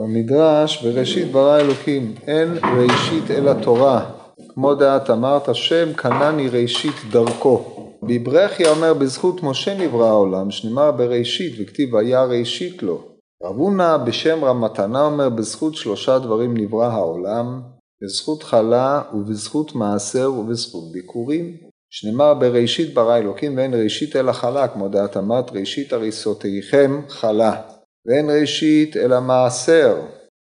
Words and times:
במדרש, 0.00 0.84
בראשית 0.84 1.32
ברא 1.32 1.60
אלוקים, 1.60 2.14
אין 2.26 2.48
ראשית 2.78 3.30
אלא 3.30 3.52
תורה, 3.62 4.10
כמו 4.54 4.74
דעת 4.74 5.10
אמרת, 5.10 5.48
השם 5.48 5.92
קנני 5.92 6.48
ראשית 6.48 6.94
דרכו. 7.10 7.64
בברכיה 8.02 8.70
אומר, 8.70 8.94
בזכות 8.94 9.42
משה 9.42 9.78
נברא 9.78 10.06
העולם, 10.06 10.50
שנאמר 10.50 10.90
בראשית, 10.90 11.52
וכתיב 11.58 11.96
היה 11.96 12.24
ראשית 12.24 12.82
לו. 12.82 13.02
רב 13.42 13.56
הונא 13.56 13.96
בשם 13.96 14.44
רמתנה 14.44 15.02
אומר, 15.02 15.28
בזכות 15.28 15.74
שלושה 15.74 16.18
דברים 16.18 16.56
נברא 16.56 16.86
העולם, 16.86 17.60
בזכות 18.02 18.42
חלה 18.42 19.02
ובזכות 19.14 19.74
מעשר 19.74 20.32
ובזכות 20.32 20.92
ביקורים. 20.92 21.56
שנאמר 21.90 22.34
בראשית 22.34 22.94
ברא 22.94 23.16
אלוקים 23.16 23.56
ואין 23.56 23.74
ראשית 23.74 24.16
אלא 24.16 24.32
חלה, 24.32 24.68
כמו 24.68 24.88
דעת 24.88 25.16
אמרת, 25.16 25.52
ראשית 25.52 25.92
הריסותיכם 25.92 27.00
חלה. 27.08 27.75
ואין 28.06 28.30
ראשית 28.40 28.96
אלא 28.96 29.20
מעשר, 29.20 30.00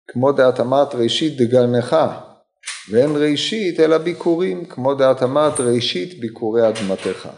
כמו 0.07 0.31
דעת 0.31 0.59
אמרת 0.59 0.95
ראשית 0.95 1.37
דגנך, 1.37 1.95
ואין 2.91 3.09
ראשית 3.15 3.79
אלא 3.79 3.97
ביקורים, 3.97 4.65
כמו 4.65 4.93
דעת 4.93 5.23
אמרת 5.23 5.59
ראשית 5.59 6.19
ביקורי 6.19 6.69
אדמתך. 6.69 7.29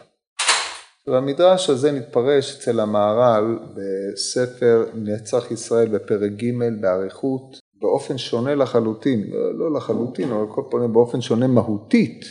והמדרש 1.07 1.69
הזה 1.69 1.91
נתפרש 1.91 2.57
אצל 2.57 2.79
המהר"ל 2.79 3.59
בספר 3.75 4.85
נצח 4.93 5.51
ישראל 5.51 5.87
בפרק 5.87 6.31
ג' 6.31 6.81
באריכות 6.81 7.59
באופן 7.81 8.17
שונה 8.17 8.55
לחלוטין, 8.55 9.23
לא, 9.53 9.73
לחלוטין, 9.73 10.31
אבל 10.31 10.45
כל 10.49 10.61
פעם 10.71 10.93
באופן 10.93 11.21
שונה 11.21 11.47
מהותית 11.47 12.25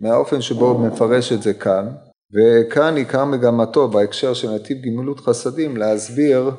מהאופן 0.00 0.40
שבו 0.40 0.70
הוא 0.70 0.80
מפרש 0.80 1.32
את 1.32 1.42
זה 1.42 1.54
כאן, 1.54 1.88
וכאן 2.34 2.96
עיקר 2.96 3.24
מגמתו 3.24 3.88
בהקשר 3.88 4.34
של 4.34 4.50
נתיב 4.50 4.78
גמילות 4.82 5.20
חסדים 5.20 5.76
להסביר 5.76 6.50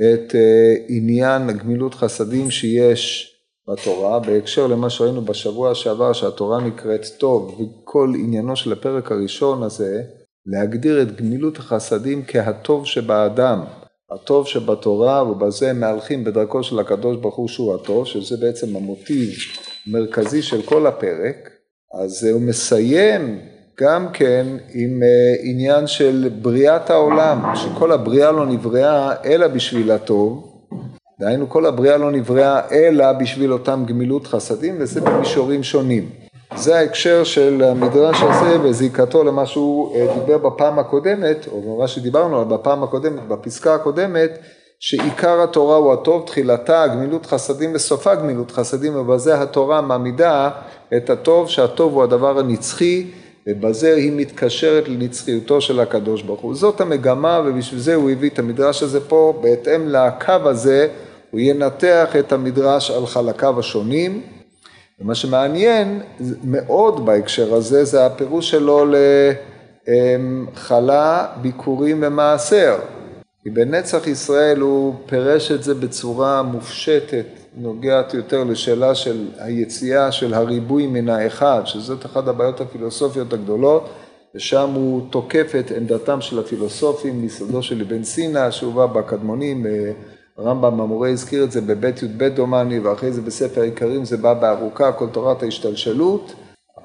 את 0.00 0.34
אה, 0.34 0.74
עניין 0.88 1.58
גמילות 1.58 1.94
חסדים 1.94 2.50
שיש 2.50 3.34
בתורה, 3.68 4.20
בהקשר 4.20 4.66
למה 4.66 4.90
שראינו 4.90 5.22
בשבוע 5.22 5.74
שעבר 5.74 6.12
שהתורה 6.12 6.60
נקראת 6.60 7.06
טוב, 7.18 7.60
וכל 7.60 8.12
עניינו 8.18 8.56
של 8.56 8.72
הפרק 8.72 9.12
הראשון 9.12 9.62
הזה, 9.62 10.02
להגדיר 10.46 11.02
את 11.02 11.16
גמילות 11.16 11.56
החסדים 11.56 12.22
כהטוב 12.26 12.86
שבאדם, 12.86 13.64
הטוב 14.10 14.46
שבתורה, 14.46 15.30
ובזה 15.30 15.72
מהלכים 15.72 16.24
בדרכו 16.24 16.62
של 16.62 16.78
הקדוש 16.78 17.16
ברוך 17.16 17.36
הוא 17.36 17.48
שהוא 17.48 17.74
הטוב, 17.74 18.06
שזה 18.06 18.36
בעצם 18.36 18.76
המוטיב 18.76 19.30
המרכזי 19.86 20.42
של 20.42 20.62
כל 20.62 20.86
הפרק, 20.86 21.50
אז 22.02 22.24
הוא 22.24 22.40
מסיים 22.40 23.40
גם 23.80 24.06
כן 24.12 24.46
עם 24.74 25.02
אה, 25.02 25.34
עניין 25.42 25.86
של 25.86 26.30
בריאת 26.42 26.90
העולם, 26.90 27.42
שכל 27.54 27.92
הבריאה 27.92 28.32
לא 28.32 28.46
נבראה 28.46 29.12
אלא 29.24 29.48
בשביל 29.48 29.90
הטוב, 29.90 30.52
דהיינו 31.20 31.48
כל 31.48 31.66
הבריאה 31.66 31.96
לא 31.96 32.10
נבראה 32.10 32.60
אלא 32.72 33.12
בשביל 33.12 33.52
אותם 33.52 33.84
גמילות 33.86 34.26
חסדים 34.26 34.76
וזה 34.78 35.00
במישורים 35.00 35.62
שונים. 35.62 36.08
זה 36.56 36.78
ההקשר 36.78 37.24
של 37.24 37.62
המדרש 37.62 38.22
הזה 38.22 38.60
וזיקתו 38.60 39.24
למה 39.24 39.46
שהוא 39.46 39.96
אה, 39.96 40.14
דיבר 40.20 40.38
בפעם 40.38 40.78
הקודמת, 40.78 41.46
או 41.52 41.78
מה 41.80 41.88
שדיברנו 41.88 42.36
עליו 42.36 42.58
בפעם 42.58 42.82
הקודמת, 42.82 43.28
בפסקה 43.28 43.74
הקודמת, 43.74 44.38
שעיקר 44.80 45.42
התורה 45.42 45.76
הוא 45.76 45.92
הטוב, 45.92 46.26
תחילתה 46.26 46.86
גמילות 46.86 47.26
חסדים 47.26 47.74
וסופה 47.74 48.14
גמילות 48.14 48.50
חסדים, 48.50 48.96
ובזה 48.96 49.42
התורה 49.42 49.80
מעמידה 49.80 50.50
את 50.96 51.10
הטוב, 51.10 51.48
שהטוב 51.48 51.94
הוא 51.94 52.02
הדבר 52.02 52.38
הנצחי 52.38 53.06
ובזה 53.46 53.94
היא 53.94 54.12
מתקשרת 54.16 54.88
לנצחיותו 54.88 55.60
של 55.60 55.80
הקדוש 55.80 56.22
ברוך 56.22 56.40
הוא. 56.40 56.54
זאת 56.54 56.80
המגמה 56.80 57.40
ובשביל 57.46 57.80
זה 57.80 57.94
הוא 57.94 58.10
הביא 58.10 58.30
את 58.30 58.38
המדרש 58.38 58.82
הזה 58.82 59.00
פה, 59.00 59.38
בהתאם 59.42 59.88
לקו 59.88 60.32
הזה 60.44 60.88
הוא 61.30 61.40
ינתח 61.40 62.16
את 62.18 62.32
המדרש 62.32 62.90
על 62.90 63.06
חלקיו 63.06 63.58
השונים. 63.60 64.22
ומה 65.00 65.14
שמעניין 65.14 66.00
מאוד 66.44 67.06
בהקשר 67.06 67.54
הזה 67.54 67.84
זה 67.84 68.06
הפירוש 68.06 68.50
שלו 68.50 68.86
לחלה, 69.88 71.26
ביקורים 71.42 71.98
ומעשר. 72.06 72.78
כי 73.42 73.50
בנצח 73.50 74.06
ישראל 74.06 74.60
הוא 74.60 74.94
פירש 75.06 75.52
את 75.52 75.62
זה 75.62 75.74
בצורה 75.74 76.42
מופשטת 76.42 77.39
נוגעת 77.56 78.14
יותר 78.14 78.44
לשאלה 78.44 78.94
של 78.94 79.28
היציאה 79.38 80.12
של 80.12 80.34
הריבוי 80.34 80.86
מן 80.86 81.08
האחד, 81.08 81.62
שזאת 81.64 82.06
אחת 82.06 82.28
הבעיות 82.28 82.60
הפילוסופיות 82.60 83.32
הגדולות, 83.32 83.88
ושם 84.34 84.70
הוא 84.74 85.02
תוקף 85.10 85.52
את 85.60 85.70
עמדתם 85.70 86.20
של 86.20 86.38
הפילוסופים 86.38 87.22
מיסודו 87.22 87.62
של 87.62 87.80
אבן 87.80 88.04
סינא, 88.04 88.50
שהובא 88.50 88.86
בקדמונים, 88.86 89.66
הרמב"ם 90.38 90.80
המורה 90.80 91.08
הזכיר 91.08 91.44
את 91.44 91.52
זה 91.52 91.60
בבית 91.60 92.02
י"ב 92.02 92.24
דומני, 92.24 92.78
ואחרי 92.78 93.12
זה 93.12 93.22
בספר 93.22 93.60
העיקרים 93.60 94.04
זה 94.04 94.16
בא 94.16 94.34
בארוכה, 94.34 94.92
כל 94.92 95.06
תורת 95.12 95.42
ההשתלשלות. 95.42 96.34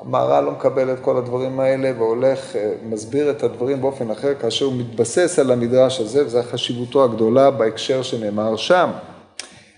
המהר"ל 0.02 0.44
לא 0.44 0.52
מקבל 0.52 0.94
את 0.94 1.00
כל 1.00 1.18
הדברים 1.18 1.60
האלה 1.60 1.92
והולך, 1.98 2.56
אה, 2.56 2.74
מסביר 2.84 3.32
את 3.32 3.44
הדברים 3.44 3.82
באופן 3.82 4.12
אחר 4.12 4.36
כאשר 4.36 4.66
הוא 4.66 4.74
מתבסס 4.74 5.40
על 5.40 5.52
המדרש 5.52 6.00
הזה, 6.00 6.26
וזו 6.26 6.40
חשיבותו 6.44 7.04
הגדולה 7.04 7.52
בהקשר 7.52 8.02
שנאמר 8.02 8.56
שם. 8.56 8.90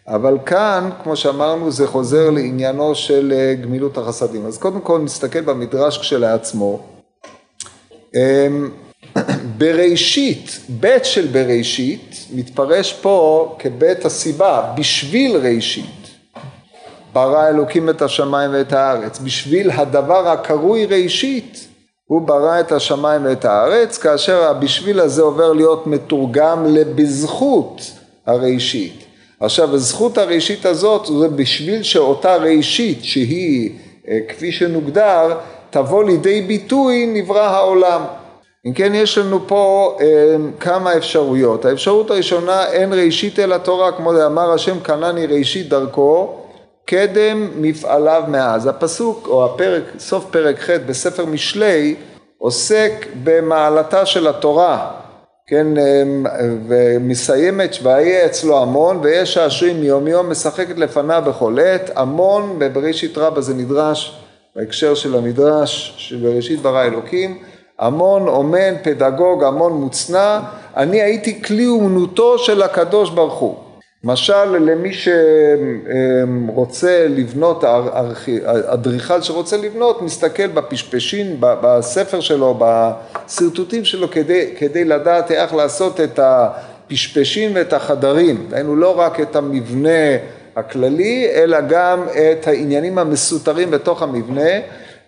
אבל 0.07 0.38
כאן, 0.45 0.90
כמו 1.03 1.16
שאמרנו, 1.16 1.72
זה 1.72 1.88
חוזר 1.88 2.29
לעניינו 2.29 2.95
של 2.95 3.34
אה, 3.35 3.53
גמילות 3.62 3.97
החסדים. 3.97 4.45
אז 4.45 4.57
קודם 4.57 4.81
כל 4.81 5.00
נסתכל 5.00 5.41
במדרש 5.41 5.97
כשלעצמו. 5.97 6.79
אמ, 8.16 8.69
בראשית, 9.57 10.59
בית 10.69 11.06
של 11.06 11.28
בראשית, 11.28 12.25
מתפרש 12.34 12.94
פה 12.94 13.56
כבית 13.59 14.06
הסיבה, 14.06 14.73
בשביל 14.78 15.38
ראשית. 15.38 16.07
ברא 17.13 17.47
אלוקים 17.47 17.90
את 17.90 18.01
השמיים 18.01 18.51
ואת 18.53 18.73
הארץ. 18.73 19.19
בשביל 19.19 19.72
הדבר 19.72 20.28
הקרוי 20.28 20.85
ראשית, 20.85 21.67
הוא 22.06 22.22
ברא 22.22 22.59
את 22.59 22.72
השמיים 22.72 23.25
ואת 23.25 23.46
הארץ, 23.46 23.97
כאשר 23.97 24.44
הבשביל 24.44 25.00
הזה 25.00 25.22
עובר 25.22 25.53
להיות 25.53 25.88
מתורגם 25.88 26.66
לבזכות 26.66 27.81
הראשית. 28.25 29.06
עכשיו 29.42 29.75
הזכות 29.75 30.18
הראשית 30.18 30.66
הזאת 30.66 31.06
זה 31.20 31.28
בשביל 31.28 31.84
שאותה 31.84 32.36
ראשית 32.36 33.03
שהיא 33.03 33.72
אה, 34.08 34.20
כפי 34.30 34.52
שנוגדר 34.52 35.38
תבוא 35.70 36.03
לידי 36.03 36.42
ביטוי 36.42 37.06
נברא 37.14 37.44
העולם. 37.44 38.02
אם 38.66 38.74
כן 38.74 38.96
יש 38.96 39.18
לנו 39.18 39.47
פה 39.47 39.97
אה, 40.02 40.36
כמה 40.59 40.97
אפשרויות. 40.97 41.66
האפשרות 41.66 42.12
הראשונה 42.12 42.66
אין 42.66 42.94
ראשית 42.94 43.40
אלא 43.40 43.58
תורה 43.58 43.92
כמו 43.92 44.26
אמר 44.26 44.52
השם 44.52 44.80
קנני 44.80 45.26
ראשית 45.26 45.70
דרכו 45.70 46.36
קדם 46.86 47.50
מפעליו 47.62 48.24
מאז. 48.28 48.68
הפסוק 48.68 49.28
או 49.28 49.46
הפרק, 49.46 49.84
סוף 50.00 50.26
פרק 50.31 50.59
ח' 50.59 50.70
בספר 50.70 51.26
משלי 51.26 51.96
עוסק 52.38 53.08
במעלתה 53.24 54.06
של 54.06 54.28
התורה 54.28 54.92
כן, 55.50 55.68
אמ, 55.78 56.25
ומסיימת 56.68 57.75
והיה 57.84 58.25
אצלו 58.25 58.62
המון 58.62 59.00
ויש 59.03 59.34
שעשועים 59.34 59.81
מיום 59.81 60.08
יום 60.08 60.30
משחקת 60.30 60.78
לפניו 60.78 61.24
בכל 61.28 61.59
עת, 61.59 61.90
המון 61.96 62.59
בבראשית 62.59 63.18
רבה 63.18 63.41
זה 63.41 63.53
נדרש 63.53 64.22
בהקשר 64.56 64.96
של 64.96 65.16
המדרש 65.16 65.96
שבראשית 65.97 66.62
ברא 66.62 66.84
אלוקים, 66.84 67.38
המון 67.80 68.28
אומן, 68.28 68.74
פדגוג, 68.84 69.44
המון 69.44 69.74
מוצנע, 69.74 70.40
אני 70.78 71.02
הייתי 71.02 71.44
כלי 71.44 71.68
אומנותו 71.68 72.40
של 72.40 72.62
הקדוש 72.62 73.09
ברוך 73.09 73.40
הוא. 73.40 73.66
משל 74.07 74.57
למי 74.57 74.91
שרוצה 76.53 77.06
לבנות, 77.09 77.63
אדריכל 78.66 79.22
שרוצה 79.22 79.57
לבנות, 79.57 80.01
מסתכל 80.01 80.47
בפשפשין, 80.47 81.38
בספר 81.40 82.19
שלו, 82.19 82.59
בשרטוטים 82.59 83.85
שלו, 83.85 84.12
כדי, 84.12 84.53
כדי 84.57 84.85
לדעת 84.85 85.31
איך 85.31 85.53
לעשות 85.53 86.01
את 86.01 86.19
הפשפשין 86.23 87.51
ואת 87.56 87.73
החדרים. 87.73 88.46
דהיינו 88.50 88.75
לא 88.75 89.00
רק 89.00 89.19
את 89.19 89.35
המבנה 89.35 90.17
הכללי, 90.56 91.28
אלא 91.34 91.61
גם 91.61 92.03
את 92.03 92.47
העניינים 92.47 92.97
המסותרים 92.97 93.72
בתוך 93.72 94.02
המבנה, 94.02 94.52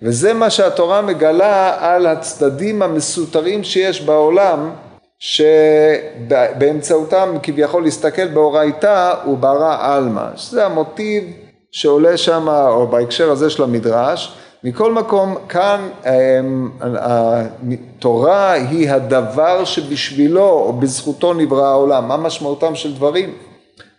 וזה 0.01 0.33
מה 0.33 0.50
שהתורה 0.50 1.01
מגלה 1.01 1.77
על 1.79 2.07
הצדדים 2.07 2.81
המסותרים 2.81 3.63
שיש 3.63 4.01
בעולם. 4.01 4.69
שבאמצעותם 5.19 7.30
כביכול 7.44 7.83
להסתכל 7.83 8.27
באורייתא 8.27 9.13
הוא 9.24 9.38
ברא 9.38 9.77
עלמא, 9.80 10.25
שזה 10.36 10.66
המוטיב 10.66 11.24
שעולה 11.71 12.18
שם, 12.18 12.48
או 12.50 12.88
בהקשר 12.88 13.31
הזה 13.31 13.50
של 13.50 13.63
המדרש. 13.63 14.33
מכל 14.63 14.94
מקום, 14.94 15.36
כאן 15.50 15.89
אמ, 16.06 16.69
התורה 17.98 18.51
היא 18.51 18.92
הדבר 18.92 19.66
שבשבילו 19.66 20.50
או 20.50 20.74
בזכותו 20.74 21.33
נברא 21.33 21.65
העולם. 21.65 22.07
מה 22.07 22.18
משמעותם 22.18 22.75
של 22.75 22.95
דברים? 22.95 23.33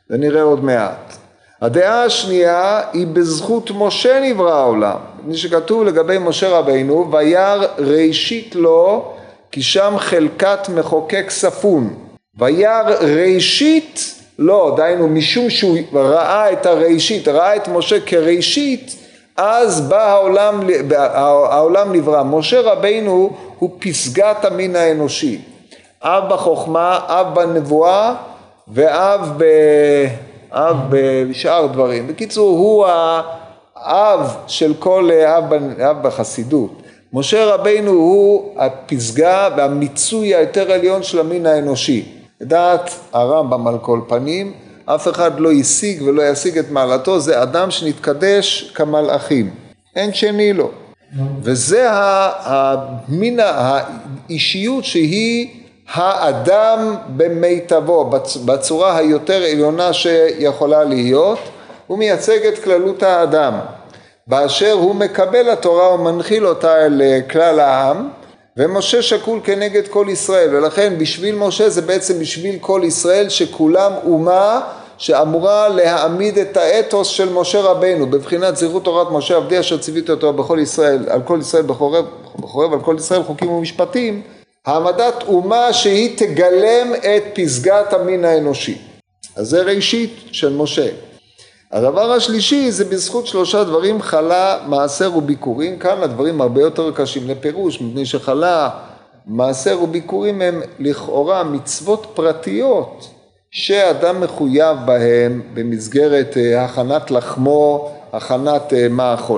זה 0.09 0.19
נראה 0.19 0.43
עוד 0.43 0.65
מעט. 0.65 1.17
הדעה 1.61 2.05
השנייה 2.05 2.81
היא 2.93 3.07
בזכות 3.07 3.71
משה 3.75 4.21
נברא 4.21 4.55
העולם. 4.55 4.97
מי 5.25 5.37
שכתוב 5.37 5.85
לגבי 5.85 6.19
משה 6.19 6.49
רבינו, 6.49 7.13
וירא 7.13 7.65
ראשית 7.79 8.55
לו 8.55 9.13
כי 9.53 9.63
שם 9.63 9.95
חלקת 9.99 10.69
מחוקק 10.69 11.31
ספון. 11.31 11.95
וירא 12.39 12.83
ראשית 13.01 14.15
לא, 14.39 14.75
דהיינו 14.77 15.09
משום 15.09 15.51
שהוא 15.51 15.79
ראה 15.93 16.53
את 16.53 16.67
הראשית, 16.67 17.29
ראה 17.29 17.57
את 17.57 17.69
משה 17.69 18.01
כראשית, 18.01 18.97
אז 19.37 19.81
בא 19.89 20.11
העולם, 20.11 20.61
העולם 21.51 21.93
נברא. 21.93 22.23
משה 22.23 22.61
רבינו 22.61 23.31
הוא 23.59 23.71
פסגת 23.79 24.45
המין 24.45 24.77
האנושי. 24.77 25.41
אב 26.03 26.33
בחוכמה, 26.33 27.01
אב 27.07 27.35
בנבואה 27.35 28.15
ואב 28.69 29.21
ב... 29.37 29.45
אב 30.53 30.77
בשאר 30.91 31.67
דברים. 31.67 32.07
בקיצור, 32.07 32.59
הוא 32.59 32.87
האב 33.77 34.37
של 34.47 34.75
כל 34.79 35.11
אב, 35.27 35.53
אב 35.83 36.03
בחסידות. 36.03 36.80
משה 37.13 37.55
רבינו 37.55 37.91
הוא 37.91 38.55
הפסגה 38.57 39.49
והמיצוי 39.57 40.35
היותר 40.35 40.73
עליון 40.73 41.03
של 41.03 41.21
המין 41.21 41.47
האנושי. 41.47 42.05
לדעת 42.41 42.91
הרמב"ם 43.13 43.67
על 43.67 43.79
כל 43.79 44.01
פנים, 44.09 44.53
אף 44.85 45.09
אחד 45.09 45.41
לא 45.41 45.53
השיג 45.53 46.03
ולא 46.03 46.23
ישיג 46.23 46.59
את 46.59 46.71
מעלתו, 46.71 47.21
זה 47.21 47.43
אדם 47.43 47.71
שנתקדש 47.71 48.73
כמלאכים, 48.75 49.51
אין 49.97 50.13
שני 50.13 50.53
לו. 50.53 50.71
וזה 51.43 51.87
המין 51.91 53.41
האישיות 53.43 54.85
שהיא 54.85 55.49
האדם 55.95 56.95
במיטבו, 57.17 58.11
בצורה 58.45 58.97
היותר 58.97 59.43
עליונה 59.53 59.93
שיכולה 59.93 60.85
להיות, 60.85 61.39
הוא 61.87 61.99
מייצג 61.99 62.47
את 62.47 62.59
כללות 62.65 63.03
האדם. 63.03 63.55
באשר 64.27 64.73
הוא 64.73 64.95
מקבל 64.95 65.51
התורה 65.51 65.95
ומנחיל 65.95 66.47
אותה 66.47 66.87
אל 66.87 67.03
כלל 67.31 67.61
העם, 67.61 68.09
ומשה 68.57 69.03
שקול 69.03 69.41
כנגד 69.45 69.89
כל 69.89 70.07
ישראל, 70.09 70.57
ולכן 70.57 70.99
בשביל 70.99 71.35
משה 71.35 71.69
זה 71.69 71.83
בעצם 71.83 72.19
בשביל 72.19 72.59
כל 72.61 72.83
ישראל 72.85 73.29
שכולם 73.29 73.93
אומה 74.05 74.61
שאמורה 74.99 75.69
להעמיד 75.69 76.39
את 76.39 76.57
האתוס 76.57 77.09
של 77.09 77.33
משה 77.33 77.61
רבנו, 77.61 78.07
בבחינת 78.07 78.57
זכרות 78.57 78.85
תורת 78.85 79.07
משה 79.11 79.37
עבדי 79.37 79.61
אשר 79.61 79.79
ציווית 79.79 80.11
אותו 80.11 80.33
בכל 80.33 80.59
ישראל, 80.63 81.05
על 81.09 81.23
כל 81.23 81.39
ישראל 81.41 81.63
בחורב, 81.63 82.05
בחורב 82.37 82.73
על 82.73 82.81
כל 82.81 82.97
ישראל 82.99 83.23
חוקים 83.23 83.51
ומשפטים, 83.51 84.23
העמדת 84.67 85.23
אומה 85.29 85.73
שהיא 85.73 86.19
תגלם 86.19 86.95
את 86.95 87.23
פסגת 87.35 87.93
המין 87.93 88.25
האנושי. 88.25 88.79
אז 89.37 89.49
זה 89.49 89.63
ראשית 89.63 90.21
של 90.33 90.53
משה. 90.53 90.89
הדבר 91.73 92.13
השלישי 92.13 92.71
זה 92.71 92.85
בזכות 92.85 93.27
שלושה 93.27 93.65
דברים 93.65 94.03
חלה, 94.03 94.59
מעשר 94.67 95.17
וביקורים, 95.17 95.79
כאן 95.79 96.03
הדברים 96.03 96.41
הרבה 96.41 96.61
יותר 96.61 96.91
קשים 96.91 97.29
לפירוש, 97.29 97.81
מפני 97.81 98.07
שחלה, 98.07 98.71
מעשר 99.27 99.83
וביקורים 99.83 100.43
הם 100.43 100.63
לכאורה 100.79 101.45
מצוות 101.45 102.07
פרטיות 102.15 103.09
שאדם 103.51 104.21
מחויב 104.21 104.77
בהם 104.85 105.43
במסגרת 105.55 106.37
אה, 106.37 106.65
הכנת 106.65 107.11
לחמו, 107.11 107.91
הכנת 108.13 108.73
אה, 108.73 108.87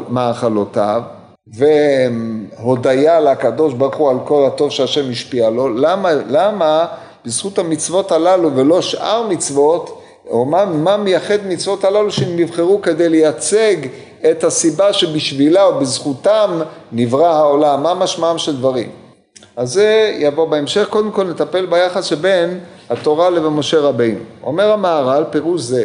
מאכלותיו 0.09 1.03
והודיה 1.47 3.21
לקדוש 3.21 3.75
ברוך 3.75 3.97
הוא 3.97 4.11
על 4.11 4.17
כל 4.25 4.47
הטוב 4.47 4.71
שהשם 4.71 5.11
השפיע 5.11 5.51
לו, 5.51 5.69
למה, 5.69 6.13
למה 6.13 6.87
בזכות 7.25 7.59
המצוות 7.59 8.13
הללו 8.13 8.57
ולא 8.57 8.83
שאר 8.83 9.27
מצוות 9.29 10.02
או 10.31 10.45
מה, 10.45 10.65
מה 10.65 10.97
מייחד 10.97 11.47
מצוות 11.47 11.85
הללו 11.85 12.11
שהם 12.11 12.37
נבחרו 12.37 12.83
כדי 12.83 13.09
לייצג 13.09 13.77
את 14.31 14.45
הסיבה 14.45 14.93
שבשבילה 14.93 15.65
או 15.65 15.81
בזכותם 15.81 16.61
נברא 16.93 17.27
העולם, 17.27 17.83
מה 17.83 17.95
משמעם 17.95 18.39
של 18.39 18.57
דברים. 18.57 18.91
אז 19.57 19.73
זה 19.73 20.17
יבוא 20.19 20.49
בהמשך, 20.49 20.87
קודם 20.91 21.11
כל 21.11 21.25
נטפל 21.25 21.67
ביחס 21.67 22.05
שבין 22.05 22.61
התורה 22.91 23.31
לבין 23.31 23.53
משה 23.53 23.81
רבינו. 23.81 24.19
אומר 24.43 24.73
המהר"ל 24.73 25.25
פירוש 25.31 25.61
זה, 25.61 25.85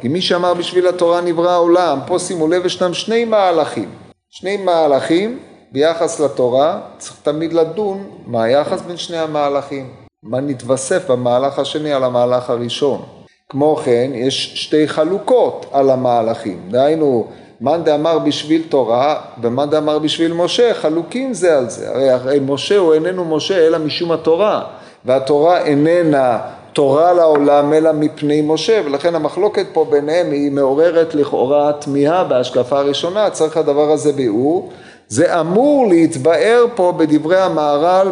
כי 0.00 0.08
מי 0.08 0.20
שאמר 0.20 0.54
בשביל 0.54 0.86
התורה 0.86 1.20
נברא 1.20 1.50
העולם, 1.50 1.98
פה 2.06 2.18
שימו 2.18 2.48
לב 2.48 2.66
ישנם 2.66 2.94
שני 2.94 3.24
מהלכים, 3.24 3.90
שני 4.30 4.56
מהלכים 4.56 5.38
ביחס 5.72 6.20
לתורה, 6.20 6.80
צריך 6.98 7.16
תמיד 7.22 7.52
לדון 7.52 8.10
מה 8.26 8.42
היחס 8.42 8.80
בין 8.80 8.96
שני 8.96 9.18
המהלכים, 9.18 9.90
מה 10.22 10.40
נתווסף 10.40 11.10
במהלך 11.10 11.58
השני 11.58 11.92
על 11.92 12.04
המהלך 12.04 12.50
הראשון. 12.50 13.15
כמו 13.50 13.76
כן, 13.76 14.10
יש 14.14 14.52
שתי 14.54 14.88
חלוקות 14.88 15.66
על 15.72 15.90
המהלכים, 15.90 16.60
דהיינו, 16.70 17.26
מאן 17.60 17.84
דאמר 17.84 18.18
בשביל 18.18 18.62
תורה 18.68 19.20
ומאן 19.42 19.70
דאמר 19.70 19.98
בשביל 19.98 20.32
משה, 20.32 20.74
חלוקים 20.74 21.34
זה 21.34 21.58
על 21.58 21.70
זה. 21.70 21.90
הרי, 21.90 22.10
הרי 22.10 22.38
משה 22.46 22.76
הוא 22.76 22.94
איננו 22.94 23.24
משה 23.24 23.66
אלא 23.66 23.78
משום 23.78 24.12
התורה, 24.12 24.64
והתורה 25.04 25.58
איננה 25.58 26.38
תורה 26.72 27.12
לעולם 27.12 27.72
אלא 27.72 27.92
מפני 27.92 28.42
משה, 28.42 28.80
ולכן 28.84 29.14
המחלוקת 29.14 29.66
פה 29.72 29.86
ביניהם 29.90 30.30
היא 30.30 30.50
מעוררת 30.52 31.14
לכאורה 31.14 31.72
תמיהה 31.72 32.24
בהשקפה 32.24 32.78
הראשונה, 32.78 33.30
צריך 33.30 33.56
הדבר 33.56 33.90
הזה 33.90 34.12
ביאור. 34.12 34.72
זה 35.08 35.40
אמור 35.40 35.86
להתבאר 35.88 36.64
פה 36.74 36.92
בדברי 36.96 37.40
המהר"ל 37.40 38.08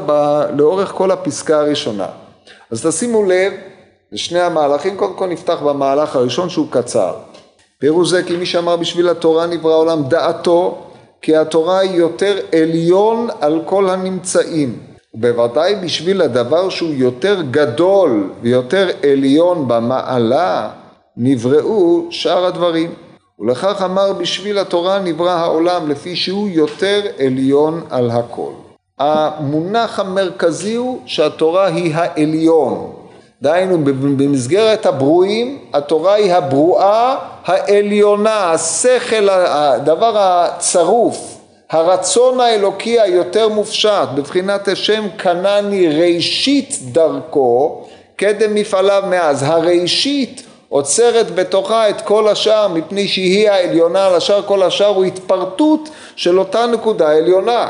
לאורך 0.56 0.88
כל 0.88 1.10
הפסקה 1.10 1.60
הראשונה. 1.60 2.06
אז 2.70 2.86
תשימו 2.86 3.24
לב 3.24 3.52
לשני 4.14 4.40
המהלכים, 4.40 4.96
קודם 4.96 5.14
כל 5.14 5.26
נפתח 5.26 5.58
במהלך 5.62 6.16
הראשון 6.16 6.48
שהוא 6.48 6.66
קצר. 6.70 7.14
פירוש 7.78 8.10
זה 8.10 8.22
כי 8.22 8.36
מי 8.36 8.46
שאמר 8.46 8.76
בשביל 8.76 9.08
התורה 9.08 9.46
נברא 9.46 9.74
עולם 9.74 10.02
דעתו 10.02 10.78
כי 11.22 11.36
התורה 11.36 11.78
היא 11.78 11.90
יותר 11.90 12.38
עליון 12.62 13.28
על 13.40 13.60
כל 13.64 13.90
הנמצאים. 13.90 14.78
ובוודאי 15.14 15.74
בשביל 15.74 16.22
הדבר 16.22 16.68
שהוא 16.68 16.94
יותר 16.94 17.42
גדול 17.50 18.30
ויותר 18.42 18.88
עליון 19.12 19.68
במעלה 19.68 20.70
נבראו 21.16 22.06
שאר 22.10 22.44
הדברים. 22.44 22.94
ולכך 23.38 23.82
אמר 23.84 24.12
בשביל 24.12 24.58
התורה 24.58 24.98
נברא 24.98 25.30
העולם 25.30 25.90
לפי 25.90 26.16
שהוא 26.16 26.48
יותר 26.48 27.00
עליון 27.18 27.82
על 27.90 28.10
הכל. 28.10 28.52
המונח 28.98 30.00
המרכזי 30.00 30.74
הוא 30.74 31.00
שהתורה 31.06 31.66
היא 31.66 31.94
העליון. 31.94 33.03
דהיינו 33.44 33.78
במסגרת 34.16 34.86
הברואים 34.86 35.58
התורה 35.72 36.14
היא 36.14 36.32
הברואה 36.32 37.16
העליונה, 37.44 38.50
השכל, 38.50 39.28
הדבר 39.30 40.18
הצרוף, 40.18 41.36
הרצון 41.70 42.40
האלוקי 42.40 43.00
היותר 43.00 43.48
מופשט, 43.48 44.08
בבחינת 44.14 44.68
השם 44.68 45.04
קנני 45.16 45.88
ראשית 45.88 46.78
דרכו 46.92 47.84
קדם 48.16 48.54
מפעליו 48.54 49.02
מאז. 49.10 49.42
הראשית 49.42 50.42
עוצרת 50.68 51.34
בתוכה 51.34 51.88
את 51.88 52.00
כל 52.00 52.28
השאר 52.28 52.68
מפני 52.68 53.08
שהיא 53.08 53.50
העליונה 53.50 54.06
על 54.06 54.14
השאר, 54.14 54.42
כל 54.42 54.62
השאר 54.62 54.86
הוא 54.86 55.04
התפרטות 55.04 55.88
של 56.16 56.38
אותה 56.38 56.66
נקודה 56.66 57.12
עליונה. 57.12 57.68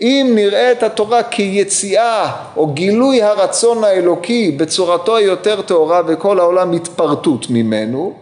אם 0.00 0.32
נראה 0.34 0.72
את 0.72 0.82
התורה 0.82 1.22
כיציאה 1.22 2.30
או 2.56 2.66
גילוי 2.66 3.22
הרצון 3.22 3.84
האלוקי 3.84 4.50
בצורתו 4.50 5.16
היותר 5.16 5.62
טהורה 5.62 6.02
וכל 6.06 6.40
העולם 6.40 6.72
התפרטות 6.72 7.46
ממנו, 7.50 8.12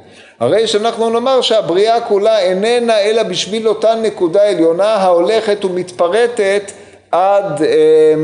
הרי 0.41 0.67
שאנחנו 0.67 1.11
נאמר 1.11 1.41
שהבריאה 1.41 2.01
כולה 2.01 2.39
איננה 2.39 2.99
אלא 3.01 3.23
בשביל 3.23 3.69
אותה 3.69 3.95
נקודה 3.95 4.49
עליונה 4.49 4.95
ההולכת 4.95 5.65
ומתפרטת 5.65 6.73
עד, 7.13 7.63
אה, 7.63 8.15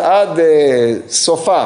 עד 0.00 0.40
אה, 0.40 0.92
סופה. 1.08 1.64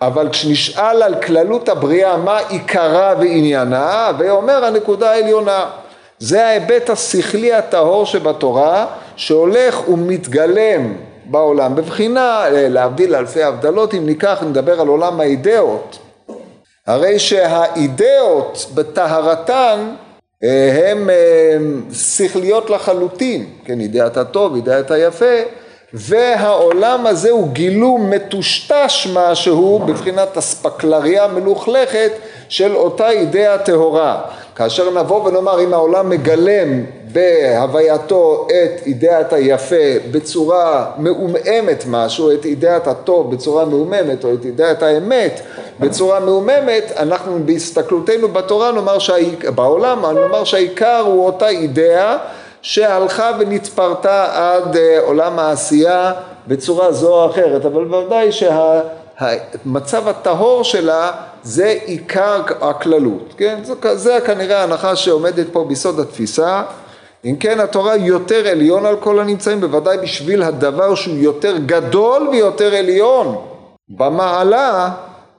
אבל 0.00 0.28
כשנשאל 0.28 1.02
על 1.02 1.14
כללות 1.14 1.68
הבריאה 1.68 2.16
מה 2.16 2.38
עיקרה 2.48 3.14
ועניינה, 3.18 4.10
ואומר 4.18 4.64
הנקודה 4.64 5.10
העליונה. 5.10 5.70
זה 6.18 6.46
ההיבט 6.46 6.90
השכלי 6.90 7.52
הטהור 7.52 8.06
שבתורה 8.06 8.86
שהולך 9.16 9.88
ומתגלם 9.88 10.94
בעולם 11.24 11.76
בבחינה 11.76 12.44
להבדיל 12.50 13.14
אלפי 13.14 13.42
הבדלות 13.42 13.94
אם 13.94 14.06
ניקח 14.06 14.42
נדבר 14.46 14.80
על 14.80 14.88
עולם 14.88 15.20
האידאות. 15.20 15.98
הרי 16.86 17.18
שהאידאות 17.18 18.66
בטהרתן 18.74 19.94
אה, 20.44 20.90
הן 20.90 21.10
אה, 21.10 21.56
שכליות 21.92 22.70
לחלוטין, 22.70 23.46
כן, 23.64 23.80
אידאת 23.80 24.16
הטוב, 24.16 24.54
אידאת 24.54 24.90
היפה, 24.90 25.34
והעולם 25.96 27.06
הזה 27.06 27.30
הוא 27.30 27.48
גילום 27.48 28.10
מטושטש 28.10 29.08
משהו 29.14 29.78
בבחינת 29.78 30.36
אספקלריה 30.36 31.28
מלוכלכת 31.28 32.12
של 32.48 32.76
אותה 32.76 33.10
אידאה 33.10 33.58
טהורה. 33.58 34.20
כאשר 34.56 35.00
נבוא 35.00 35.28
ונאמר 35.28 35.60
אם 35.64 35.74
העולם 35.74 36.10
מגלם 36.10 36.84
בהווייתו 37.12 38.46
את 38.48 38.86
אידאת 38.86 39.32
היפה 39.32 39.76
בצורה 40.10 40.90
מעומעמת 40.96 41.84
משהו, 41.88 42.32
את 42.32 42.44
אידאת 42.44 42.86
הטוב 42.86 43.34
בצורה 43.34 43.64
מעוממת 43.64 44.24
או 44.24 44.34
את 44.34 44.44
אידאת 44.44 44.82
האמת 44.82 45.40
בצורה 45.80 46.20
מעוממת, 46.20 46.92
אנחנו 46.96 47.38
בהסתכלותנו 47.44 48.28
בתורה 48.28 48.72
נאמר 48.72 48.98
שהעיקר, 48.98 49.50
בעולם 49.50 50.02
נאמר 50.02 50.44
שהעיקר 50.44 51.02
הוא 51.06 51.26
אותה 51.26 51.48
אידאה 51.48 52.16
שהלכה 52.64 53.30
ונתפרטה 53.38 54.26
עד 54.32 54.76
אה, 54.76 55.00
עולם 55.00 55.38
העשייה 55.38 56.12
בצורה 56.46 56.92
זו 56.92 57.14
או 57.14 57.30
אחרת, 57.30 57.64
אבל 57.64 57.84
בוודאי 57.84 58.28
שהמצב 58.32 60.08
הטהור 60.08 60.64
שלה 60.64 61.10
זה 61.42 61.78
עיקר 61.84 62.42
הכללות, 62.60 63.34
כן? 63.36 63.58
זה, 63.62 63.74
זה 63.94 64.18
כנראה 64.26 64.60
ההנחה 64.60 64.96
שעומדת 64.96 65.46
פה 65.52 65.64
ביסוד 65.64 66.00
התפיסה. 66.00 66.62
אם 67.24 67.36
כן 67.40 67.60
התורה 67.60 67.96
יותר 67.96 68.48
עליון 68.48 68.86
על 68.86 68.96
כל 68.96 69.20
הנמצאים, 69.20 69.60
בוודאי 69.60 69.98
בשביל 69.98 70.42
הדבר 70.42 70.94
שהוא 70.94 71.16
יותר 71.16 71.56
גדול 71.66 72.28
ויותר 72.28 72.74
עליון. 72.74 73.36
במעלה 73.88 74.90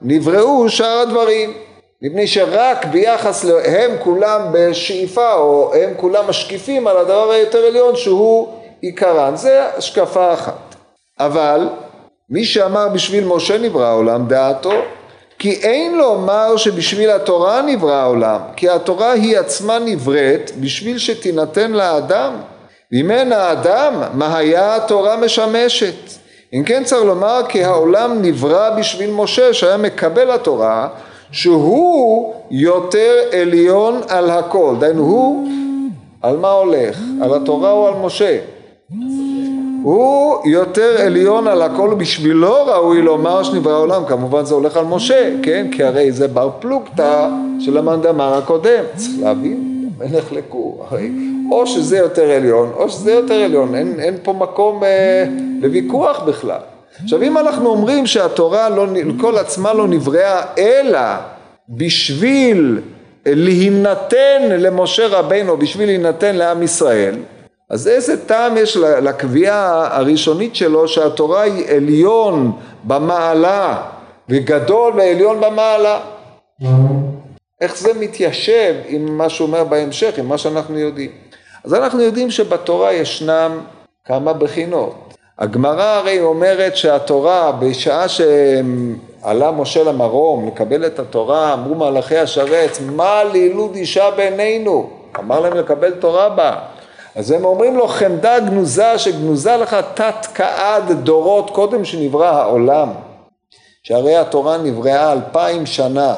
נבראו 0.02 0.68
שאר 0.68 0.98
הדברים. 1.02 1.52
מפני 2.02 2.26
שרק 2.26 2.84
ביחס 2.84 3.44
להם 3.44 3.90
כולם 3.98 4.40
בשאיפה 4.52 5.34
או 5.34 5.74
הם 5.74 5.90
כולם 5.96 6.28
משקיפים 6.28 6.86
על 6.86 6.96
הדבר 6.96 7.30
היותר 7.30 7.58
עליון 7.58 7.96
שהוא 7.96 8.48
עיקרן. 8.80 9.36
זה 9.36 9.64
השקפה 9.76 10.32
אחת. 10.32 10.74
אבל 11.20 11.68
מי 12.30 12.44
שאמר 12.44 12.88
בשביל 12.88 13.24
משה 13.24 13.58
נברא 13.58 13.86
העולם 13.86 14.28
דעתו 14.28 14.72
כי 15.38 15.52
אין 15.52 15.98
לומר 15.98 16.56
שבשביל 16.56 17.10
התורה 17.10 17.62
נברא 17.62 17.94
העולם 17.94 18.40
כי 18.56 18.68
התורה 18.68 19.12
היא 19.12 19.38
עצמה 19.38 19.78
נבראת 19.78 20.50
בשביל 20.60 20.98
שתינתן 20.98 21.72
לאדם 21.72 22.36
ואם 22.92 23.10
אין 23.10 23.32
האדם 23.32 24.02
מה 24.14 24.38
היה 24.38 24.76
התורה 24.76 25.16
משמשת 25.16 25.94
אם 26.52 26.62
כן 26.66 26.84
צריך 26.84 27.04
לומר 27.04 27.40
כי 27.48 27.64
העולם 27.64 28.22
נברא 28.22 28.70
בשביל 28.70 29.10
משה 29.10 29.54
שהיה 29.54 29.76
מקבל 29.76 30.30
התורה 30.30 30.88
שהוא 31.30 32.32
יותר 32.50 33.14
עליון 33.32 34.00
על 34.08 34.30
הכל. 34.30 34.74
דהיינו 34.78 35.02
הוא 35.02 35.48
על 36.22 36.36
מה 36.36 36.50
הולך? 36.50 37.00
על 37.22 37.34
התורה 37.34 37.72
או 37.72 37.88
על 37.88 37.94
משה? 38.04 38.38
הוא 39.82 40.36
יותר 40.44 40.96
עליון 40.98 41.46
על 41.46 41.62
הכל 41.62 41.94
בשבילו 41.98 42.66
ראוי 42.66 43.02
לומר 43.02 43.42
שנברא 43.42 43.72
העולם 43.72 44.04
כמובן 44.04 44.44
זה 44.44 44.54
הולך 44.54 44.76
על 44.76 44.84
משה 44.84 45.30
כן? 45.42 45.66
כי 45.72 45.84
הרי 45.84 46.12
זה 46.12 46.28
בר 46.28 46.50
פלוגתא 46.60 47.28
של 47.60 47.78
המאן 47.78 48.02
דאמר 48.02 48.34
הקודם. 48.34 48.84
צריך 48.96 49.12
להבין 49.22 49.76
לכור 50.32 50.86
הרי 50.90 51.10
או 51.50 51.66
שזה 51.66 51.98
יותר 51.98 52.30
עליון 52.30 52.70
או 52.76 52.88
שזה 52.88 53.12
יותר 53.12 53.34
עליון. 53.34 53.74
אין, 53.74 54.00
אין 54.00 54.14
פה 54.22 54.32
מקום 54.32 54.84
אה, 54.84 55.24
לוויכוח 55.60 56.22
בכלל 56.22 56.60
עכשיו 57.02 57.22
אם 57.22 57.38
אנחנו 57.38 57.70
אומרים 57.70 58.06
שהתורה 58.06 58.68
לא, 58.68 58.86
כל 59.20 59.38
עצמה 59.38 59.72
לא 59.72 59.88
נבראה 59.88 60.42
אלא 60.58 61.00
בשביל 61.68 62.80
להינתן 63.26 64.42
למשה 64.48 65.06
רבינו 65.06 65.56
בשביל 65.56 65.86
להינתן 65.86 66.36
לעם 66.36 66.62
ישראל 66.62 67.16
אז 67.70 67.88
איזה 67.88 68.26
טעם 68.26 68.56
יש 68.56 68.76
לקביעה 68.76 69.96
הראשונית 69.96 70.56
שלו 70.56 70.88
שהתורה 70.88 71.42
היא 71.42 71.68
עליון 71.68 72.52
במעלה 72.84 73.82
וגדול 74.28 74.92
ועליון 74.96 75.40
במעלה? 75.40 76.00
איך 77.60 77.76
זה 77.76 77.94
מתיישב 78.00 78.74
עם 78.86 79.18
מה 79.18 79.28
שהוא 79.28 79.46
אומר 79.46 79.64
בהמשך, 79.64 80.18
עם 80.18 80.26
מה 80.26 80.38
שאנחנו 80.38 80.78
יודעים? 80.78 81.10
אז 81.64 81.74
אנחנו 81.74 82.00
יודעים 82.00 82.30
שבתורה 82.30 82.92
ישנם 82.92 83.60
כמה 84.04 84.32
בחינות. 84.32 85.05
הגמרא 85.38 85.82
הרי 85.82 86.20
אומרת 86.20 86.76
שהתורה 86.76 87.52
בשעה 87.52 88.08
שעלה 88.08 89.50
משה 89.50 89.84
למרום 89.84 90.46
לקבל 90.46 90.86
את 90.86 90.98
התורה 90.98 91.52
אמרו 91.52 91.74
מלאכי 91.74 92.18
השרץ 92.18 92.80
מה 92.80 93.24
לילוד 93.24 93.74
אישה 93.74 94.10
בעינינו? 94.10 94.90
אמר 95.18 95.40
להם 95.40 95.54
לקבל 95.56 95.90
תורה 95.90 96.28
בה. 96.28 96.58
אז 97.14 97.30
הם 97.30 97.44
אומרים 97.44 97.76
לו 97.76 97.88
חמדה 97.88 98.40
גנוזה 98.40 98.98
שגנוזה 98.98 99.56
לך 99.56 99.76
תת 99.94 100.26
כעד 100.34 100.92
דורות 100.92 101.50
קודם 101.50 101.84
שנברא 101.84 102.26
העולם. 102.26 102.88
שהרי 103.82 104.16
התורה 104.16 104.58
נבראה 104.58 105.12
אלפיים 105.12 105.66
שנה 105.66 106.14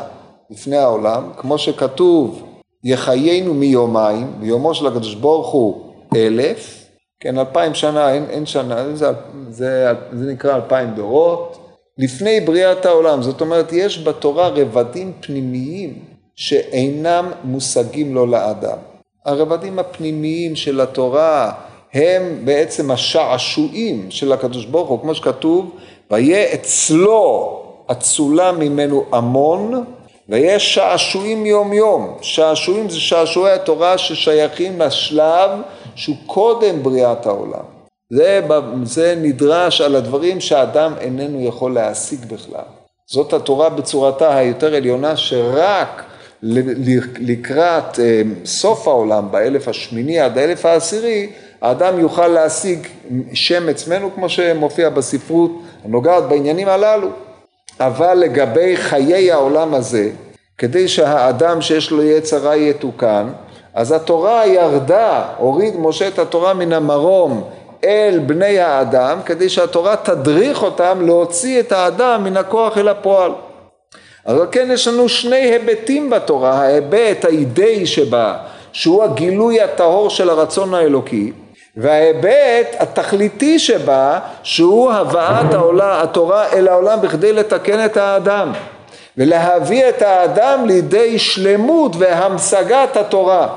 לפני 0.51 0.77
העולם 0.77 1.31
כמו 1.37 1.59
שכתוב 1.59 2.43
יחיינו 2.85 3.55
מיומיים 3.55 4.33
ביומו 4.41 4.75
של 4.75 4.87
הקדוש 4.87 5.15
ברוך 5.15 5.49
הוא 5.49 5.81
אלף 6.17 6.88
כן 7.21 7.39
אלפיים 7.39 7.75
שנה 7.75 8.13
אין, 8.13 8.25
אין 8.31 8.47
שנה 8.47 8.97
זה, 8.97 9.07
זה, 9.49 9.93
זה 10.13 10.33
נקרא 10.33 10.57
אלפיים 10.57 10.91
דורות. 10.91 11.59
לפני 11.99 12.41
בריאת 12.41 12.87
העולם 12.87 13.23
זאת 13.23 13.41
אומרת 13.41 13.73
יש 13.73 14.05
בתורה 14.05 14.49
רבדים 14.49 15.13
פנימיים 15.21 15.99
שאינם 16.37 17.31
מושגים 17.45 18.15
לו 18.15 18.27
לאדם. 18.27 18.79
הרבדים 19.25 19.79
הפנימיים 19.79 20.57
של 20.57 20.81
התורה 20.81 21.53
הם 21.95 22.41
בעצם 22.45 22.91
השעשועים 22.91 24.11
של 24.11 24.33
הקדוש 24.33 24.65
ברוך 24.65 24.89
הוא, 24.89 25.01
כמו 25.01 25.15
שכתוב, 25.15 25.77
ויהיה 26.11 26.55
אצלו 26.55 27.63
אצולה 27.91 28.53
ממנו 28.53 29.05
המון, 29.13 29.85
ויש 30.29 30.75
שעשועים 30.75 31.47
יום 31.47 31.73
יום. 31.73 32.17
שעשועים 32.21 32.91
זה 32.91 33.01
שעשועי 33.01 33.53
התורה 33.53 33.99
ששייכים 33.99 34.81
לשלב 34.81 35.51
שהוא 35.95 36.17
קודם 36.27 36.83
בריאת 36.83 37.27
העולם. 37.27 37.65
זה, 38.11 38.41
זה 38.83 39.15
נדרש 39.23 39.81
על 39.81 39.97
הדברים 39.97 40.41
שהאדם 40.41 40.95
איננו 41.01 41.41
יכול 41.41 41.75
להשיג 41.75 42.25
בכלל. 42.25 42.65
זאת 43.07 43.33
התורה 43.33 43.69
בצורתה 43.69 44.37
היותר 44.37 44.75
עליונה 44.75 45.17
שרק 45.17 46.05
לקראת 47.19 48.01
אה, 48.01 48.23
סוף 48.45 48.89
העולם, 48.89 49.31
באלף 49.31 49.69
השמיני 49.69 50.21
עד 50.21 50.39
האלף 50.39 50.67
העשירי, 50.67 51.31
האדם 51.63 51.99
יוכל 51.99 52.29
להשיג 52.29 52.79
שם 53.35 53.69
עצמנו 53.69 54.15
כמו 54.15 54.29
שמופיע 54.29 54.91
בספרות 54.91 55.63
הנוגעת 55.85 56.25
בעניינים 56.29 56.69
הללו. 56.69 57.09
אבל 57.81 58.15
לגבי 58.15 58.77
חיי 58.77 59.33
העולם 59.33 59.75
הזה, 59.75 60.11
כדי 60.59 60.89
שהאדם 60.89 61.63
שיש 61.63 61.91
לו 61.91 62.03
יצר 62.03 62.39
רע 62.39 62.57
יתוקן, 62.57 63.29
אז 63.75 63.93
התורה 63.93 64.47
ירדה, 64.47 65.25
הוריד 65.37 65.75
משה 65.79 66.09
את 66.09 66.19
התורה 66.19 66.55
מן 66.55 66.73
המרום 66.73 67.45
אל 67.85 68.21
בני 68.27 68.59
האדם, 68.59 69.19
כדי 69.25 69.49
שהתורה 69.49 69.97
תדריך 69.97 70.63
אותם 70.63 71.07
להוציא 71.07 71.61
את 71.61 71.73
האדם 71.73 72.25
מן 72.25 72.37
הכוח 72.37 72.79
אל 72.79 72.89
הפועל. 72.89 73.33
אבל 74.27 74.47
כן 74.53 74.69
יש 74.73 74.89
לנו 74.89 75.09
שני 75.09 75.37
היבטים 75.37 76.11
בתורה, 76.11 76.53
ההיבט 76.53 77.25
האידאי 77.25 77.87
שבה, 77.87 78.37
שהוא 78.73 79.05
הגילוי 79.05 79.61
הטהור 79.61 80.11
של 80.11 80.31
הרצון 80.31 80.75
האלוקי, 80.75 81.33
וההיבט 81.79 82.77
התכליתי 82.79 83.59
שבה, 83.59 84.19
שהוא 84.43 84.93
הבאת 84.93 85.55
העולה, 85.55 86.03
התורה 86.03 86.53
אל 86.53 86.69
העולם 86.69 87.01
בכדי 87.01 87.33
לתקן 87.33 87.85
את 87.85 87.97
האדם, 87.97 88.53
ולהביא 89.19 89.89
את 89.89 90.03
האדם 90.03 90.67
לידי 90.67 91.19
שלמות 91.19 91.93
והמשגת 91.99 92.97
התורה. 92.97 93.49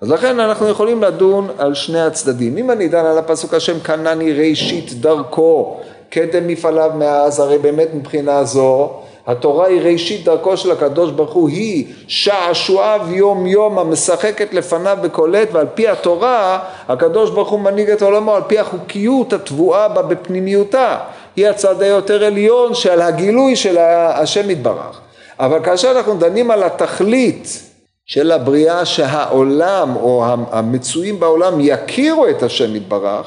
אז 0.00 0.10
לכן 0.10 0.40
אנחנו 0.40 0.68
יכולים 0.68 1.02
לדון 1.02 1.48
על 1.58 1.74
שני 1.74 2.00
הצדדים. 2.00 2.56
אם 2.56 2.70
אני 2.70 2.88
דן 2.88 3.04
על 3.04 3.18
הפסוק 3.18 3.54
השם 3.54 3.80
קנני 3.80 4.32
ראשית 4.32 4.92
דרכו, 4.92 5.76
קדם 6.10 6.46
מפעליו 6.46 6.90
מאז, 6.98 7.40
הרי 7.40 7.58
באמת 7.58 7.88
מבחינה 7.94 8.44
זו 8.44 8.90
התורה 9.26 9.66
היא 9.66 9.80
ראשית 9.80 10.24
דרכו 10.24 10.56
של 10.56 10.70
הקדוש 10.70 11.10
ברוך 11.10 11.32
הוא, 11.32 11.48
היא 11.48 11.86
שעשועיו 12.08 13.00
יום 13.10 13.46
יום 13.46 13.78
המשחקת 13.78 14.54
לפניו 14.54 14.98
עת 15.34 15.48
ועל 15.52 15.66
פי 15.74 15.88
התורה 15.88 16.58
הקדוש 16.88 17.30
ברוך 17.30 17.50
הוא 17.50 17.60
מנהיג 17.60 17.90
את 17.90 18.02
עולמו 18.02 18.34
על 18.34 18.42
פי 18.46 18.58
החוקיות 18.58 19.32
הטבועה 19.32 19.88
בה 19.88 20.02
בפנימיותה, 20.02 20.98
היא 21.36 21.48
הצד 21.48 21.82
היותר 21.82 22.24
עליון 22.24 22.74
של 22.74 23.00
הגילוי 23.00 23.56
של 23.56 23.78
השם 23.78 24.50
יתברך. 24.50 25.00
אבל 25.40 25.64
כאשר 25.64 25.90
אנחנו 25.90 26.18
דנים 26.18 26.50
על 26.50 26.62
התכלית 26.62 27.62
של 28.06 28.32
הבריאה 28.32 28.84
שהעולם 28.84 29.96
או 29.96 30.24
המצויים 30.50 31.20
בעולם 31.20 31.54
יכירו 31.60 32.28
את 32.28 32.42
השם 32.42 32.76
יתברך 32.76 33.26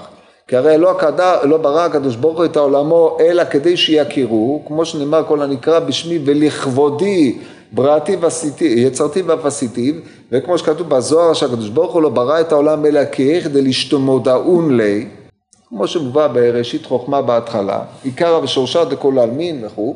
כי 0.50 0.56
הרי 0.56 0.77
לא, 0.77 0.91
הקדר, 0.91 1.44
לא 1.44 1.58
ברא 1.58 1.82
הקדוש 1.82 2.15
ברוך 2.15 2.38
הוא 2.38 2.46
את 2.46 2.58
העולמו 2.58 3.18
אלא 3.20 3.44
כדי 3.44 3.77
שיכירו, 3.77 4.63
כמו 4.68 4.86
שנאמר 4.86 5.24
כל 5.27 5.41
הנקרא 5.41 5.79
בשמי 5.79 6.20
ולכבודי 6.25 7.38
בראתי 7.72 8.15
ועשיתי, 8.15 8.65
יצרתי 8.65 9.22
ואף 9.22 9.46
עשיתיו, 9.46 9.94
וכמו 10.32 10.58
שכתוב 10.58 10.89
בזוהר 10.89 11.34
שהקדוש 11.34 11.70
ברוך 11.70 11.94
הוא 11.94 12.01
לא 12.01 12.10
ברא 12.10 12.39
את 12.39 12.51
העולם 12.51 12.86
אלא 12.86 13.01
כדי 13.12 13.62
לשתומודעון 13.62 14.77
לי, 14.77 15.08
כמו 15.70 15.88
שמובא 15.88 16.27
בראשית 16.27 16.86
חוכמה 16.86 17.22
בהתחלה, 17.22 17.82
עיקרא 18.03 18.39
ושורשה 18.44 18.86
דכל 18.86 19.20
העלמין 19.20 19.65
וכו', 19.65 19.96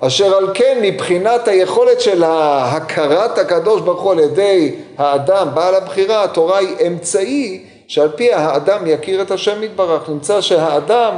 אשר 0.00 0.34
על 0.34 0.46
כן 0.54 0.78
מבחינת 0.82 1.48
היכולת 1.48 2.00
של 2.00 2.22
הכרת 2.26 3.38
הקדוש 3.38 3.80
ברוך 3.80 4.02
הוא 4.02 4.12
על 4.12 4.18
ידי 4.18 4.74
האדם 4.98 5.48
בעל 5.54 5.74
הבחירה, 5.74 6.24
התורה 6.24 6.58
היא 6.58 6.86
אמצעי 6.86 7.64
שעל 7.88 8.08
פי 8.08 8.32
האדם 8.32 8.86
יכיר 8.86 9.22
את 9.22 9.30
השם 9.30 9.62
יתברך, 9.62 10.08
נמצא 10.08 10.40
שהאדם 10.40 11.14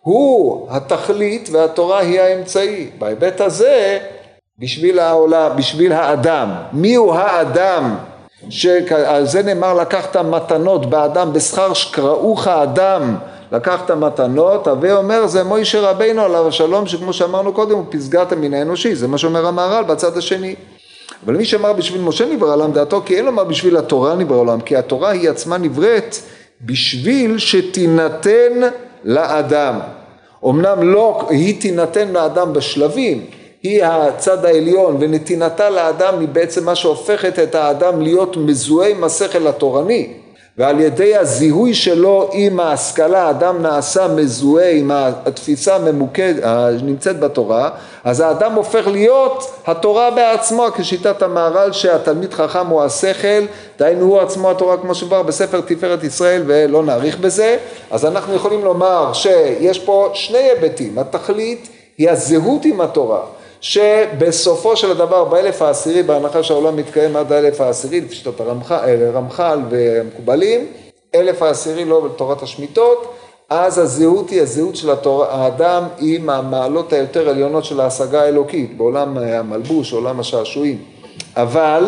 הוא 0.00 0.66
התכלית 0.70 1.48
והתורה 1.52 1.98
היא 1.98 2.20
האמצעי. 2.20 2.90
בהיבט 2.98 3.40
הזה, 3.40 3.98
בשביל 4.58 4.98
העולם, 4.98 5.50
בשביל 5.56 5.92
האדם. 5.92 6.48
מי 6.72 6.94
הוא 6.94 7.14
האדם? 7.14 7.96
שעל 8.50 9.26
זה 9.26 9.42
נאמר 9.42 9.74
לקחת 9.74 10.16
מתנות 10.16 10.90
באדם 10.90 11.32
בשכר 11.32 11.72
שקראוך 11.72 12.48
אדם 12.48 13.16
לקח 13.52 13.84
את 13.84 13.90
המתנות, 13.90 14.68
הווה 14.68 14.92
אומר 14.92 15.26
זה 15.26 15.44
מוישה 15.44 15.80
רבינו 15.80 16.22
עליו 16.22 16.48
השלום, 16.48 16.86
שכמו 16.86 17.12
שאמרנו 17.12 17.52
קודם, 17.52 17.74
הוא 17.76 17.84
פסגת 17.90 18.32
המין 18.32 18.54
האנושי, 18.54 18.94
זה 18.94 19.08
מה 19.08 19.18
שאומר 19.18 19.46
המהר"ל 19.46 19.84
בצד 19.84 20.16
השני. 20.16 20.54
אבל 21.24 21.36
מי 21.36 21.44
שאמר 21.44 21.72
בשביל 21.72 22.02
משה 22.02 22.26
נברא 22.26 22.54
עולם 22.54 22.72
דעתו, 22.72 23.02
כי 23.06 23.16
אין 23.16 23.24
לומר 23.24 23.44
בשביל 23.44 23.76
התורה 23.76 24.14
נברא 24.14 24.36
עולם, 24.36 24.60
כי 24.60 24.76
התורה 24.76 25.10
היא 25.10 25.30
עצמה 25.30 25.58
נבראת 25.58 26.16
בשביל 26.62 27.38
שתינתן 27.38 28.68
לאדם. 29.04 29.78
אמנם 30.44 30.82
לא, 30.82 31.26
היא 31.30 31.60
תינתן 31.60 32.08
לאדם 32.08 32.52
בשלבים, 32.52 33.24
היא 33.62 33.84
הצד 33.84 34.44
העליון 34.44 34.96
ונתינתה 35.00 35.70
לאדם 35.70 36.20
היא 36.20 36.28
בעצם 36.28 36.64
מה 36.64 36.74
שהופכת 36.74 37.38
את 37.38 37.54
האדם 37.54 38.02
להיות 38.02 38.36
מזוהה 38.36 38.88
עם 38.88 39.04
השכל 39.04 39.46
התורני 39.46 40.12
ועל 40.58 40.80
ידי 40.80 41.16
הזיהוי 41.16 41.74
שלו 41.74 42.30
עם 42.32 42.60
ההשכלה 42.60 43.22
האדם 43.22 43.62
נעשה 43.62 44.08
מזוהה 44.08 44.70
עם 44.70 44.90
התפיסה 44.94 45.78
הנמצאת 46.42 47.20
בתורה 47.20 47.70
אז 48.04 48.20
האדם 48.20 48.52
הופך 48.52 48.86
להיות 48.86 49.50
התורה 49.66 50.10
בעצמו 50.10 50.66
כשיטת 50.74 51.22
המהר"ל 51.22 51.72
שהתלמיד 51.72 52.34
חכם 52.34 52.66
הוא 52.66 52.82
השכל 52.82 53.44
דהיינו 53.78 54.04
הוא 54.04 54.20
עצמו 54.20 54.50
התורה 54.50 54.76
כמו 54.76 54.94
שבר 54.94 55.22
בספר 55.22 55.60
תפארת 55.60 56.04
ישראל 56.04 56.42
ולא 56.46 56.82
נאריך 56.82 57.18
בזה. 57.18 57.56
אז 57.90 58.06
אנחנו 58.06 58.34
יכולים 58.34 58.64
לומר 58.64 59.12
שיש 59.12 59.78
פה 59.78 60.10
שני 60.14 60.38
היבטים. 60.38 60.98
התכלית 60.98 61.68
היא 61.98 62.10
הזהות 62.10 62.64
עם 62.64 62.80
התורה 62.80 63.20
שבסופו 63.60 64.76
של 64.76 64.90
הדבר 64.90 65.24
באלף 65.24 65.62
העשירי, 65.62 66.02
בהנחה 66.02 66.42
שהעולם 66.42 66.76
מתקיים 66.76 67.16
עד 67.16 67.32
האלף 67.32 67.60
העשירי, 67.60 68.00
לפי 68.00 68.14
שיטות 68.14 68.40
הרמח"ל 68.40 69.60
והמקובלים, 69.70 70.66
אלף 71.14 71.42
העשירי 71.42 71.84
לא 71.84 72.00
בתורת 72.00 72.42
השמיטות, 72.42 73.14
אז 73.50 73.78
הזהות 73.78 74.30
היא 74.30 74.42
הזהות 74.42 74.76
של 74.76 74.90
התור... 74.90 75.24
האדם 75.24 75.84
עם 75.98 76.30
המעלות 76.30 76.92
היותר 76.92 77.28
עליונות 77.28 77.64
של 77.64 77.80
ההשגה 77.80 78.22
האלוקית, 78.22 78.76
בעולם 78.76 79.18
המלבוש, 79.18 79.92
עולם 79.92 80.20
השעשועים. 80.20 80.78
אבל 81.36 81.84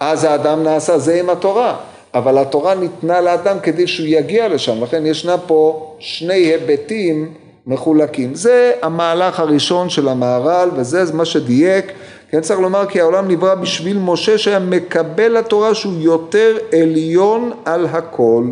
אז 0.00 0.24
האדם 0.24 0.62
נעשה 0.62 0.98
זה 0.98 1.20
עם 1.20 1.30
התורה, 1.30 1.76
אבל 2.14 2.38
התורה 2.38 2.74
ניתנה 2.74 3.20
לאדם 3.20 3.60
כדי 3.60 3.86
שהוא 3.86 4.06
יגיע 4.06 4.48
לשם, 4.48 4.82
לכן 4.82 5.06
ישנה 5.06 5.38
פה 5.38 5.92
שני 5.98 6.34
היבטים 6.34 7.34
מחולקים. 7.66 8.34
זה 8.34 8.72
המהלך 8.82 9.40
הראשון 9.40 9.90
של 9.90 10.08
המהר"ל 10.08 10.70
וזה 10.76 11.12
מה 11.14 11.24
שדייק. 11.24 11.92
כן 12.30 12.40
צריך 12.40 12.60
לומר 12.60 12.86
כי 12.86 13.00
העולם 13.00 13.28
נברא 13.28 13.54
בשביל 13.54 13.98
משה 13.98 14.38
שהיה 14.38 14.58
מקבל 14.58 15.38
לתורה 15.38 15.74
שהוא 15.74 15.94
יותר 15.98 16.56
עליון 16.72 17.52
על 17.64 17.86
הכל. 17.86 18.44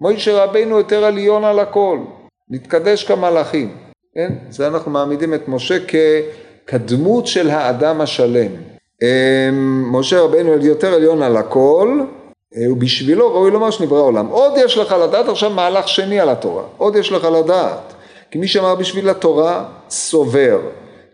מוישה 0.00 0.44
רבינו 0.44 0.78
יותר 0.78 1.04
עליון 1.04 1.44
על 1.44 1.58
הכל. 1.58 1.98
נתקדש 2.50 3.04
כמלאכים. 3.04 3.76
כן? 4.14 4.32
זה 4.50 4.66
אנחנו 4.66 4.90
מעמידים 4.90 5.34
את 5.34 5.48
משה 5.48 5.78
כדמות 6.66 7.26
של 7.26 7.50
האדם 7.50 8.00
השלם. 8.00 8.50
אמ, 9.02 9.92
משה 9.92 10.20
רבינו 10.20 10.52
יותר 10.52 10.94
עליון 10.94 11.22
על 11.22 11.36
הכל, 11.36 12.00
אה, 12.56 12.72
ובשבילו 12.72 13.34
ראוי 13.34 13.50
לומר 13.50 13.70
שנברא 13.70 14.00
עולם. 14.00 14.26
עוד 14.26 14.52
יש 14.56 14.78
לך 14.78 14.92
לדעת 14.92 15.28
עכשיו 15.28 15.50
מהלך 15.50 15.88
שני 15.88 16.20
על 16.20 16.28
התורה. 16.28 16.62
עוד 16.76 16.96
יש 16.96 17.12
לך 17.12 17.24
לדעת. 17.24 17.92
כי 18.32 18.38
מי 18.38 18.48
שאמר 18.48 18.74
בשביל 18.74 19.08
התורה 19.08 19.64
סובר, 19.90 20.58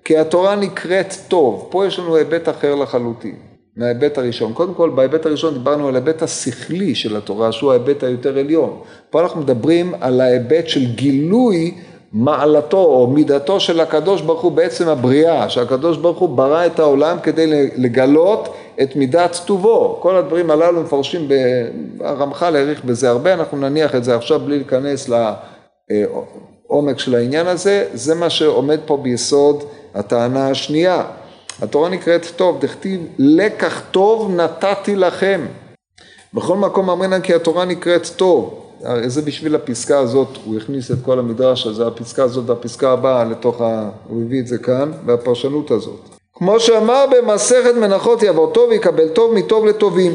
כי 0.04 0.18
התורה 0.18 0.56
נקראת 0.56 1.14
טוב, 1.28 1.68
פה 1.70 1.86
יש 1.86 1.98
לנו 1.98 2.16
היבט 2.16 2.48
אחר 2.48 2.74
לחלוטין, 2.74 3.34
מההיבט 3.76 4.18
הראשון. 4.18 4.52
קודם 4.52 4.74
כל 4.74 4.90
בהיבט 4.90 5.26
הראשון 5.26 5.54
דיברנו 5.54 5.88
על 5.88 5.94
ההיבט 5.94 6.22
השכלי 6.22 6.94
של 6.94 7.16
התורה, 7.16 7.52
שהוא 7.52 7.70
ההיבט 7.70 8.02
היותר 8.02 8.38
עליון. 8.38 8.78
פה 9.10 9.20
אנחנו 9.20 9.40
מדברים 9.40 9.94
על 10.00 10.20
ההיבט 10.20 10.68
של 10.68 10.84
גילוי 10.94 11.74
מעלתו 12.12 12.84
או 12.84 13.06
מידתו 13.06 13.60
של 13.60 13.80
הקדוש 13.80 14.22
ברוך 14.22 14.42
הוא 14.42 14.52
בעצם 14.52 14.88
הבריאה, 14.88 15.48
שהקדוש 15.48 15.96
ברוך 15.96 16.18
הוא 16.18 16.28
ברא 16.28 16.66
את 16.66 16.78
העולם 16.78 17.16
כדי 17.22 17.70
לגלות 17.76 18.54
את 18.82 18.96
מידת 18.96 19.40
טובו. 19.46 19.98
כל 20.00 20.16
הדברים 20.16 20.50
הללו 20.50 20.82
מפרשים, 20.82 21.28
הרמח"ל 22.00 22.56
העריך 22.56 22.84
בזה 22.84 23.10
הרבה, 23.10 23.34
אנחנו 23.34 23.58
נניח 23.58 23.94
את 23.94 24.04
זה 24.04 24.14
עכשיו 24.14 24.40
בלי 24.40 24.56
להיכנס 24.56 25.08
ל... 25.08 25.32
העומק 26.70 26.98
של 26.98 27.14
העניין 27.14 27.46
הזה, 27.46 27.86
זה 27.94 28.14
מה 28.14 28.30
שעומד 28.30 28.80
פה 28.86 28.96
ביסוד 28.96 29.64
הטענה 29.94 30.50
השנייה. 30.50 31.04
התורה 31.62 31.88
נקראת 31.88 32.26
טוב, 32.36 32.60
דכתיב 32.60 33.00
לקח 33.18 33.82
טוב 33.90 34.30
נתתי 34.30 34.96
לכם. 34.96 35.46
בכל 36.34 36.56
מקום 36.56 36.90
אמרינן 36.90 37.20
כי 37.20 37.34
התורה 37.34 37.64
נקראת 37.64 38.06
טוב. 38.16 38.64
זה 39.06 39.22
בשביל 39.22 39.54
הפסקה 39.54 39.98
הזאת, 39.98 40.28
הוא 40.44 40.56
הכניס 40.56 40.90
את 40.90 40.96
כל 41.04 41.18
המדרש 41.18 41.66
הזה, 41.66 41.86
הפסקה 41.86 42.22
הזאת 42.22 42.50
והפסקה 42.50 42.92
הבאה 42.92 43.24
לתוך 43.24 43.60
ה... 43.60 43.90
הוא 44.08 44.22
הביא 44.22 44.40
את 44.40 44.46
זה 44.46 44.58
כאן, 44.58 44.92
והפרשנות 45.06 45.70
הזאת. 45.70 46.00
כמו 46.34 46.60
שאמר 46.60 47.04
במסכת 47.10 47.74
מנחות 47.74 48.22
יבוא 48.22 48.52
טוב 48.52 48.72
יקבל 48.72 49.08
טוב 49.08 49.34
מטוב 49.34 49.66
לטובים. 49.66 50.14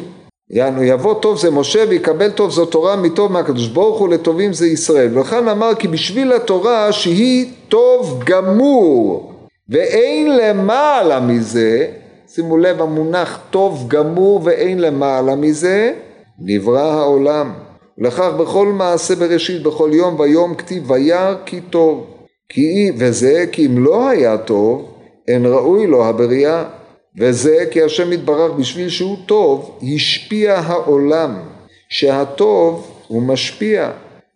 יענו 0.49 0.84
יבוא 0.84 1.13
טוב 1.13 1.38
זה 1.38 1.51
משה 1.51 1.84
ויקבל 1.89 2.32
טוב 2.32 2.51
זו 2.51 2.65
תורה 2.65 2.95
מטוב 2.95 3.32
מהקדוש 3.32 3.67
ברוך 3.67 3.99
הוא 3.99 4.10
לטובים 4.10 4.53
זה 4.53 4.67
ישראל. 4.67 5.17
וכאן 5.19 5.47
אמר 5.47 5.75
כי 5.75 5.88
בשביל 5.88 6.34
התורה 6.34 6.91
שהיא 6.91 7.51
טוב 7.69 8.23
גמור 8.25 9.34
ואין 9.69 10.38
למעלה 10.38 11.19
מזה 11.19 11.88
שימו 12.27 12.58
לב 12.58 12.82
המונח 12.82 13.39
טוב 13.49 13.86
גמור 13.88 14.41
ואין 14.43 14.79
למעלה 14.79 15.36
מזה 15.36 15.93
נברא 16.39 16.91
העולם. 16.91 17.53
לכך 17.97 18.29
בכל 18.39 18.67
מעשה 18.67 19.15
בראשית 19.15 19.63
בכל 19.63 19.89
יום 19.93 20.19
ויום 20.19 20.56
כתיב 20.56 20.91
וירא 20.91 21.36
כי 21.45 21.62
טוב. 21.62 22.06
כי 22.49 22.91
וזה 22.97 23.45
כי 23.51 23.65
אם 23.65 23.84
לא 23.84 24.10
היה 24.10 24.38
טוב 24.38 24.86
אין 25.27 25.45
ראוי 25.45 25.88
לו 25.88 26.06
הבריאה 26.06 26.63
וזה 27.17 27.65
כי 27.71 27.82
השם 27.82 28.13
יתברך 28.13 28.52
בשביל 28.52 28.89
שהוא 28.89 29.17
טוב, 29.26 29.80
השפיע 29.95 30.56
העולם, 30.56 31.39
שהטוב 31.89 32.91
הוא 33.08 33.21
משפיע, 33.21 33.91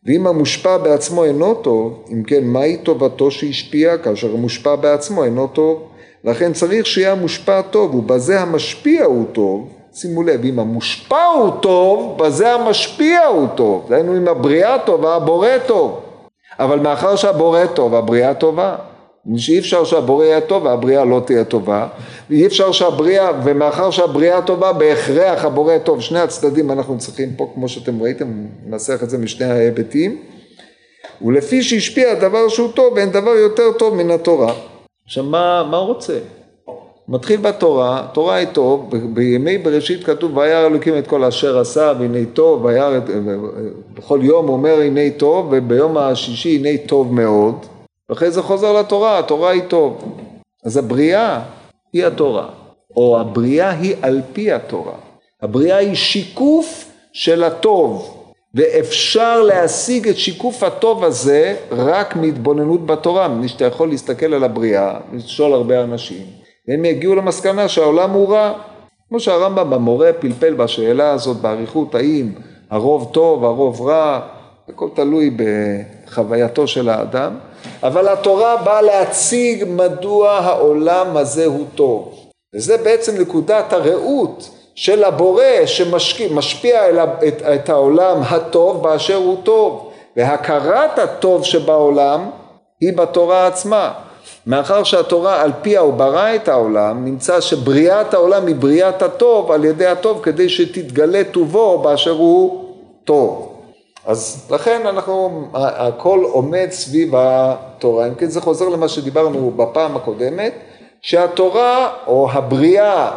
ואם 0.05 0.27
המושפע 0.27 0.77
בעצמו 0.77 1.23
אינו 1.23 1.53
טוב, 1.53 2.03
אם 2.11 2.23
כן 2.23 2.43
מהי 2.43 2.77
טובתו 2.77 3.31
שהשפיע 3.31 3.97
כאשר 3.97 4.33
המושפע 4.33 4.75
בעצמו 4.75 5.23
אינו 5.23 5.47
טוב? 5.47 5.87
לכן 6.23 6.53
צריך 6.53 6.85
שיהיה 6.85 7.11
המושפע 7.11 7.61
טוב, 7.61 7.95
ובזה 7.95 8.39
המשפיע 8.39 9.05
הוא 9.05 9.25
טוב, 9.31 9.69
שימו 9.93 10.23
לב, 10.23 10.45
אם 10.45 10.59
המושפע 10.59 11.23
הוא 11.23 11.51
טוב, 11.61 12.17
בזה 12.23 12.53
המשפיע 12.53 13.25
הוא 13.25 13.47
טוב, 13.55 13.85
דהיינו 13.89 14.17
אם 14.17 14.27
הבריאה 14.27 14.79
טובה, 14.79 15.15
הבורא 15.15 15.57
טוב, 15.67 15.99
אבל 16.59 16.79
מאחר 16.79 17.15
שהבורא 17.15 17.65
טוב, 17.65 17.95
הבריאה 17.95 18.33
טובה. 18.33 18.75
שאי 19.35 19.59
אפשר 19.59 19.83
שהבורא 19.83 20.25
יהיה 20.25 20.41
טוב 20.41 20.65
והבריאה 20.65 21.05
לא 21.05 21.21
תהיה 21.25 21.43
טובה, 21.43 21.87
ואי 22.29 22.45
אפשר 22.45 22.71
שהבריאה, 22.71 23.31
ומאחר 23.43 23.91
שהבריאה 23.91 24.41
טובה, 24.41 24.73
בהכרח 24.73 25.45
הבורא 25.45 25.77
טוב, 25.77 26.01
שני 26.01 26.19
הצדדים 26.19 26.71
אנחנו 26.71 26.97
צריכים 26.97 27.29
פה, 27.37 27.51
כמו 27.53 27.69
שאתם 27.69 28.01
ראיתם, 28.01 28.27
ננסח 28.65 28.99
את 29.03 29.09
זה 29.09 29.17
משני 29.17 29.45
ההיבטים, 29.45 30.17
ולפי 31.21 31.63
שהשפיע 31.63 32.11
הדבר 32.11 32.49
שהוא 32.49 32.71
טוב, 32.71 32.97
אין 32.97 33.09
דבר 33.09 33.31
יותר 33.31 33.71
טוב 33.77 33.95
מן 33.95 34.11
התורה. 34.11 34.53
עכשיו 35.05 35.23
מה, 35.23 35.67
מה 35.71 35.77
רוצה? 35.77 36.17
מתחיל 37.09 37.39
בתורה, 37.39 38.07
תורה 38.13 38.35
היא 38.35 38.47
טוב, 38.53 38.91
בימי 39.13 39.57
בראשית 39.57 40.03
כתוב 40.03 40.37
וירא 40.37 40.67
אלוקים 40.67 40.97
את 40.97 41.07
כל 41.07 41.23
אשר 41.23 41.59
עשה 41.59 41.93
והנה 41.99 42.25
טוב, 42.33 42.65
וירא, 42.65 42.99
בכל 43.93 44.19
יום 44.23 44.47
הוא 44.47 44.53
אומר 44.53 44.79
הנה 44.79 45.09
טוב 45.17 45.47
וביום 45.51 45.97
השישי 45.97 46.55
הנה 46.55 46.77
טוב 46.85 47.13
מאוד 47.13 47.55
ואחרי 48.09 48.31
זה 48.31 48.41
חוזר 48.41 48.73
לתורה, 48.73 49.19
התורה 49.19 49.51
היא 49.51 49.63
טוב. 49.67 50.17
אז 50.65 50.77
הבריאה 50.77 51.41
היא 51.93 52.05
התורה, 52.05 52.49
או 52.95 53.19
הבריאה 53.19 53.69
היא 53.69 53.95
על 54.01 54.21
פי 54.33 54.51
התורה. 54.51 54.95
הבריאה 55.41 55.77
היא 55.77 55.95
שיקוף 55.95 56.91
של 57.13 57.43
הטוב, 57.43 58.13
ואפשר 58.53 59.41
להשיג 59.41 60.07
את 60.07 60.17
שיקוף 60.17 60.63
הטוב 60.63 61.03
הזה 61.03 61.55
רק 61.71 62.15
מהתבוננות 62.15 62.85
בתורה, 62.85 63.27
מפני 63.27 63.47
שאתה 63.47 63.65
יכול 63.65 63.89
להסתכל 63.89 64.33
על 64.33 64.43
הבריאה, 64.43 64.99
לשאול 65.13 65.53
הרבה 65.53 65.83
אנשים, 65.83 66.25
והם 66.67 66.85
יגיעו 66.85 67.15
למסקנה 67.15 67.67
שהעולם 67.67 68.11
הוא 68.11 68.29
רע. 68.33 68.53
כמו 69.09 69.19
שהרמב"ם 69.19 69.69
במורה 69.69 70.13
פלפל 70.13 70.53
בשאלה 70.53 71.11
הזאת 71.11 71.37
באריכות, 71.37 71.95
האם 71.95 72.31
הרוב 72.69 73.09
טוב, 73.13 73.45
הרוב 73.45 73.81
רע, 73.81 74.21
הכל 74.69 74.89
תלוי 74.95 75.29
בחווייתו 76.07 76.67
של 76.67 76.89
האדם, 76.89 77.37
אבל 77.83 78.07
התורה 78.07 78.57
באה 78.57 78.81
להציג 78.81 79.63
מדוע 79.67 80.31
העולם 80.31 81.17
הזה 81.17 81.45
הוא 81.45 81.65
טוב. 81.75 82.13
וזה 82.55 82.77
בעצם 82.77 83.21
נקודת 83.21 83.73
הראות 83.73 84.49
של 84.75 85.03
הבורא 85.03 85.65
שמשפיע 85.65 86.89
את, 87.27 87.41
את 87.41 87.69
העולם 87.69 88.21
הטוב 88.29 88.83
באשר 88.83 89.15
הוא 89.15 89.37
טוב, 89.43 89.91
והכרת 90.17 90.99
הטוב 90.99 91.43
שבעולם 91.43 92.29
היא 92.81 92.97
בתורה 92.97 93.47
עצמה. 93.47 93.93
מאחר 94.47 94.83
שהתורה 94.83 95.41
על 95.41 95.51
פיה 95.61 95.79
הוא 95.79 95.93
ברא 95.93 96.35
את 96.35 96.47
העולם, 96.47 97.05
נמצא 97.05 97.41
שבריאת 97.41 98.13
העולם 98.13 98.47
היא 98.47 98.55
בריאת 98.55 99.01
הטוב 99.01 99.51
על 99.51 99.65
ידי 99.65 99.85
הטוב 99.85 100.19
כדי 100.23 100.49
שתתגלה 100.49 101.21
טובו 101.31 101.77
באשר 101.77 102.11
הוא 102.11 102.63
טוב. 103.03 103.56
אז 104.07 104.47
לכן 104.51 104.81
אנחנו, 104.85 105.47
הכל 105.53 106.19
עומד 106.31 106.67
סביב 106.71 107.13
התורה. 107.17 108.07
אם 108.07 108.15
כן 108.15 108.29
זה 108.29 108.41
חוזר 108.41 108.69
למה 108.69 108.87
שדיברנו 108.87 109.51
בפעם 109.51 109.95
הקודמת, 109.95 110.53
שהתורה 111.01 111.93
או 112.07 112.31
הבריאה 112.31 113.11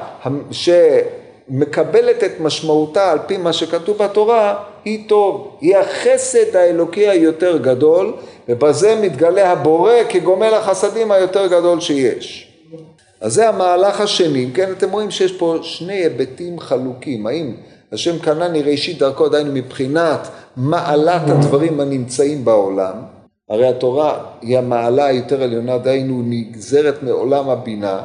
שמקבלת 0.51 2.25
את 2.25 2.41
משמעותה 2.41 3.13
על 3.13 3.19
פי 3.27 3.37
מה 3.37 3.53
שכתוב 3.53 3.99
בתורה, 3.99 4.55
היא 4.85 5.09
טוב. 5.09 5.57
היא 5.61 5.77
החסד 5.77 6.57
האלוקי 6.57 7.09
היותר 7.09 7.59
גדול, 7.59 8.15
ובזה 8.49 9.01
מתגלה 9.03 9.53
הבורא 9.53 9.95
כגומל 10.09 10.55
החסדים 10.55 11.13
היותר 11.13 11.47
גדול 11.47 11.81
שיש. 11.81 12.53
אז 13.21 13.35
זה 13.35 13.49
המהלך 13.49 14.01
השני, 14.01 14.51
כן, 14.55 14.73
אתם 14.73 14.91
רואים 14.91 15.11
שיש 15.11 15.33
פה 15.33 15.57
שני 15.63 15.95
היבטים 15.95 16.61
חלוקים, 16.61 17.27
האם 17.27 17.55
השם 17.93 18.19
קנני 18.19 18.63
ראשית 18.63 18.99
דרכו 18.99 19.29
דהיינו 19.29 19.53
מבחינת 19.53 20.29
מעלת 20.57 21.23
הדברים 21.31 21.81
הנמצאים 21.81 22.45
בעולם, 22.45 22.95
הרי 23.49 23.69
התורה 23.69 24.19
היא 24.43 24.59
המעלה 24.59 25.05
היותר 25.05 25.43
עליונה, 25.43 25.79
דהיינו 25.79 26.23
נגזרת 26.25 27.03
מעולם 27.03 27.49
הבינה, 27.49 28.01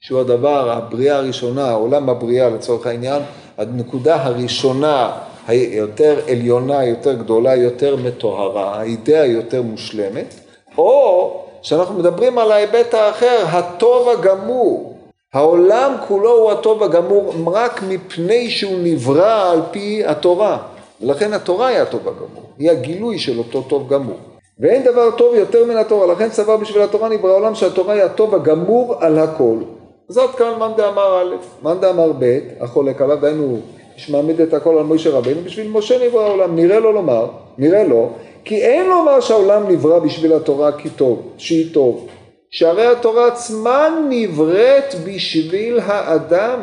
שהוא 0.00 0.20
הדבר, 0.20 0.70
הבריאה 0.70 1.16
הראשונה, 1.16 1.72
עולם 1.72 2.08
הבריאה 2.08 2.50
לצורך 2.50 2.86
העניין, 2.86 3.22
הנקודה 3.58 4.24
הראשונה 4.24 5.10
היותר 5.46 6.20
עליונה, 6.28 6.84
יותר 6.84 7.14
גדולה, 7.14 7.56
יותר 7.56 7.96
מטוהרה, 7.96 8.80
האידאה 8.80 9.26
יותר 9.26 9.62
מושלמת, 9.62 10.34
או 10.78 11.42
שאנחנו 11.62 11.98
מדברים 11.98 12.38
על 12.38 12.52
ההיבט 12.52 12.94
האחר, 12.94 13.44
הטוב 13.46 14.08
הגמור. 14.08 14.99
העולם 15.34 15.92
כולו 16.08 16.30
הוא 16.30 16.50
הטוב 16.50 16.82
הגמור 16.82 17.32
רק 17.46 17.82
מפני 17.88 18.50
שהוא 18.50 18.78
נברא 18.82 19.50
על 19.52 19.60
פי 19.70 20.02
התורה. 20.06 20.58
ולכן 21.02 21.32
התורה 21.32 21.66
היא 21.66 21.78
הטוב 21.78 22.08
הגמור, 22.08 22.42
היא 22.58 22.70
הגילוי 22.70 23.18
של 23.18 23.38
אותו 23.38 23.62
טוב 23.62 23.88
גמור. 23.88 24.16
ואין 24.58 24.82
דבר 24.82 25.10
טוב 25.10 25.34
יותר 25.34 25.64
מן 25.64 25.76
התורה, 25.76 26.06
לכן 26.06 26.28
סבר 26.30 26.56
בשביל 26.56 26.82
התורה 26.82 27.08
נברא 27.08 27.30
העולם 27.30 27.54
שהתורה 27.54 27.94
היא 27.94 28.02
הטוב 28.02 28.34
הגמור 28.34 28.94
על 29.00 29.18
הכל. 29.18 29.56
עד 30.16 30.30
כאן 30.38 30.58
מאן 30.58 30.70
דאמר 30.76 31.22
א', 31.22 31.34
מאן 31.62 31.80
דאמר 31.80 32.12
ב', 32.18 32.38
החולק 32.60 33.02
עליו, 33.02 33.16
דהיינו, 33.20 33.58
מעמיד 34.08 34.40
את 34.40 34.54
הכל 34.54 34.78
על 34.78 34.84
משה 34.84 35.10
רבינו, 35.10 35.40
בשביל 35.44 35.68
משה 35.68 36.06
נברא 36.06 36.22
העולם, 36.22 36.56
נראה 36.56 36.80
לו 36.80 36.92
לומר, 36.92 37.26
נראה 37.58 37.84
לו, 37.84 38.08
כי 38.44 38.62
אין 38.62 38.88
לומר 38.88 39.20
שהעולם 39.20 39.68
נברא 39.68 39.98
בשביל 39.98 40.32
התורה 40.32 40.72
כי 40.72 40.90
טוב, 40.90 41.22
שהיא 41.38 41.74
טוב, 41.74 42.06
שהרי 42.50 42.86
התורה 42.86 43.26
עצמה 43.26 43.88
נבראת 44.08 44.94
בשביל 45.04 45.80
האדם. 45.80 46.58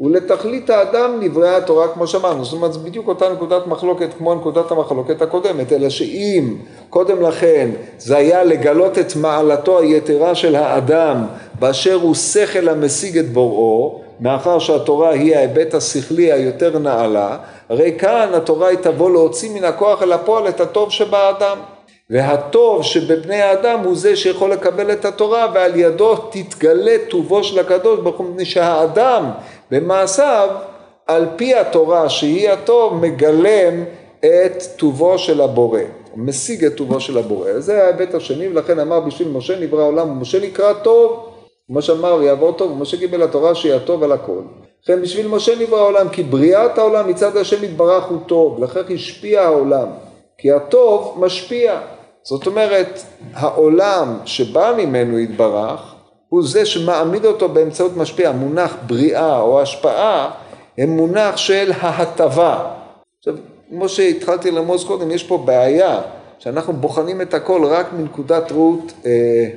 ולתכלית 0.00 0.70
האדם 0.70 1.20
נבראה 1.20 1.56
התורה 1.56 1.88
כמו 1.88 2.06
שאמרנו, 2.06 2.44
זאת 2.44 2.52
אומרת 2.52 2.72
זה 2.72 2.78
בדיוק 2.78 3.08
אותה 3.08 3.32
נקודת 3.32 3.66
מחלוקת 3.66 4.08
כמו 4.18 4.34
נקודת 4.34 4.70
המחלוקת 4.70 5.22
הקודמת, 5.22 5.72
אלא 5.72 5.88
שאם 5.88 6.56
קודם 6.90 7.22
לכן 7.22 7.70
זה 7.98 8.16
היה 8.16 8.44
לגלות 8.44 8.98
את 8.98 9.16
מעלתו 9.16 9.78
היתרה 9.78 10.34
של 10.34 10.56
האדם 10.56 11.24
באשר 11.58 11.94
הוא 11.94 12.14
שכל 12.14 12.68
המשיג 12.68 13.18
את 13.18 13.32
בוראו, 13.32 14.00
מאחר 14.20 14.58
שהתורה 14.58 15.10
היא 15.10 15.36
ההיבט 15.36 15.74
השכלי 15.74 16.32
היותר 16.32 16.78
נעלה, 16.78 17.36
הרי 17.68 17.94
כאן 17.98 18.30
התורה 18.34 18.68
היא 18.68 18.78
תבוא 18.78 19.10
להוציא 19.10 19.50
מן 19.50 19.64
הכוח 19.64 20.02
אל 20.02 20.12
הפועל 20.12 20.48
את 20.48 20.60
הטוב 20.60 20.90
שבאדם. 20.90 21.56
והטוב 22.10 22.82
שבבני 22.82 23.42
האדם 23.42 23.80
הוא 23.84 23.96
זה 23.96 24.16
שיכול 24.16 24.52
לקבל 24.52 24.92
את 24.92 25.04
התורה 25.04 25.46
ועל 25.54 25.76
ידו 25.76 26.16
תתגלה 26.16 26.96
טובו 27.10 27.44
של 27.44 27.58
הקדוש 27.58 28.00
ברוך 28.00 28.16
הוא 28.16 28.26
מפני 28.26 28.44
שהאדם 28.44 29.30
במעשיו 29.70 30.48
על 31.06 31.26
פי 31.36 31.54
התורה 31.54 32.08
שהיא 32.08 32.50
הטוב 32.50 32.94
מגלם 32.94 33.84
את 34.18 34.62
טובו 34.76 35.18
של 35.18 35.40
הבורא, 35.40 35.80
משיג 36.16 36.64
את 36.64 36.74
טובו 36.74 37.00
של 37.00 37.18
הבורא. 37.18 37.50
זה 37.58 37.84
ההיבט 37.84 38.14
השני 38.14 38.48
ולכן 38.48 38.78
אמר 38.78 39.00
בשביל 39.00 39.28
משה 39.28 39.60
נברא 39.60 39.82
העולם 39.82 40.10
ומשה 40.10 40.40
נקרא 40.40 40.72
טוב 40.72 41.28
כמו 41.66 41.82
שאמר 41.82 42.22
יעבור 42.22 42.52
טוב 42.52 42.72
ומשה 42.72 42.96
קיבל 42.96 43.22
התורה 43.22 43.54
שהיא 43.54 43.74
הטוב 43.74 44.02
על 44.02 44.12
הכל. 44.12 44.40
לכן 44.84 45.02
בשביל 45.02 45.28
משה 45.28 45.52
נברא 45.60 45.78
העולם 45.78 46.08
כי 46.08 46.22
בריאת 46.22 46.78
העולם 46.78 47.08
מצד 47.08 47.36
השם 47.36 47.64
יתברך 47.64 48.04
הוא 48.04 48.18
טוב 48.26 48.64
לכן 48.64 48.80
השפיע 48.94 49.42
העולם 49.42 49.88
כי 50.42 50.52
הטוב 50.52 51.16
משפיע 51.20 51.80
זאת 52.22 52.46
אומרת 52.46 53.02
העולם 53.34 54.18
שבא 54.24 54.74
ממנו 54.78 55.18
יתברך 55.18 55.94
הוא 56.28 56.42
זה 56.46 56.66
שמעמיד 56.66 57.24
אותו 57.24 57.48
באמצעות 57.48 57.96
משפיע. 57.96 58.28
המונח 58.28 58.76
בריאה 58.86 59.40
או 59.40 59.60
השפעה 59.60 60.30
הם 60.78 60.90
מונח 60.90 61.36
של 61.36 61.72
ההטבה. 61.80 62.74
עכשיו, 63.18 63.34
כמו 63.70 63.88
שהתחלתי 63.88 64.50
לרמוז 64.50 64.84
קודם, 64.84 65.10
יש 65.10 65.24
פה 65.24 65.38
בעיה 65.38 66.00
שאנחנו 66.38 66.72
בוחנים 66.72 67.20
את 67.20 67.34
הכל 67.34 67.64
רק 67.64 67.92
מנקודת 67.92 68.52
ראות 68.52 68.92
אה, 69.06 69.48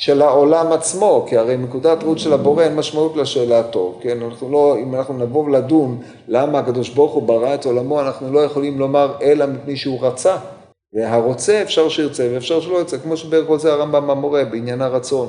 של 0.00 0.22
העולם 0.22 0.72
עצמו, 0.72 1.26
כי 1.28 1.36
הרי 1.36 1.56
מנקודת 1.56 2.02
ראות 2.04 2.18
של 2.18 2.32
הבורא 2.32 2.62
אין 2.62 2.76
משמעות 2.76 3.16
לשאלה 3.16 3.60
הטוב, 3.60 3.98
כן? 4.02 4.22
אנחנו 4.22 4.50
לא, 4.50 4.76
אם 4.82 4.94
אנחנו 4.94 5.18
נבוא 5.18 5.50
לדון 5.50 5.98
למה 6.28 6.58
הקדוש 6.58 6.88
ברוך 6.88 7.12
הוא 7.12 7.22
ברא 7.22 7.54
את 7.54 7.66
עולמו, 7.66 8.00
אנחנו 8.00 8.32
לא 8.32 8.40
יכולים 8.40 8.78
לומר 8.78 9.12
אלא 9.22 9.46
מפני 9.46 9.76
שהוא 9.76 9.98
רצה. 10.00 10.36
והרוצה 10.92 11.62
אפשר 11.62 11.88
שירצה 11.88 12.28
ואפשר 12.32 12.60
שלא 12.60 12.76
ירצה, 12.76 12.98
כמו 12.98 13.16
שבערך 13.16 13.56
זה 13.56 13.72
הרמב"ם 13.72 14.10
המורה 14.10 14.44
בעניין 14.44 14.82
הרצון. 14.82 15.28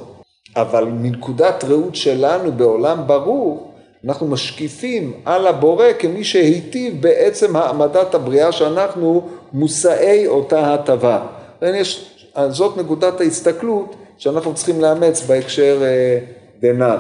אבל 0.56 0.86
מנקודת 0.86 1.64
ראות 1.64 1.96
שלנו 1.96 2.52
בעולם 2.52 3.08
ברור, 3.08 3.72
אנחנו 4.06 4.28
משקיפים 4.28 5.14
על 5.26 5.48
הבורא 5.48 5.86
כמי 6.00 6.24
שהיטיב 6.24 7.02
בעצם 7.02 7.56
העמדת 7.56 8.16
הבריאה 8.16 8.52
שאנחנו 8.52 9.22
מושאי 9.54 10.28
אותה 10.28 10.74
הטבה. 10.74 11.26
יש, 11.62 12.16
זאת 12.50 12.78
נקודת 12.78 13.22
ההסתכלות 13.22 13.96
שאנחנו 14.22 14.54
צריכים 14.54 14.82
לאמץ 14.82 15.22
בהקשר 15.22 15.78
אה, 15.82 16.20
דנן. 16.60 16.98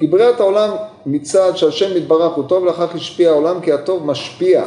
כי 0.00 0.06
בריאת 0.06 0.40
העולם 0.40 0.70
מצד 1.06 1.56
שהשם 1.56 1.96
יתברך 1.96 2.32
הוא 2.32 2.44
טוב, 2.48 2.64
לכך 2.64 2.94
השפיע 2.94 3.30
העולם 3.30 3.60
כי 3.60 3.72
הטוב 3.72 4.06
משפיע. 4.06 4.64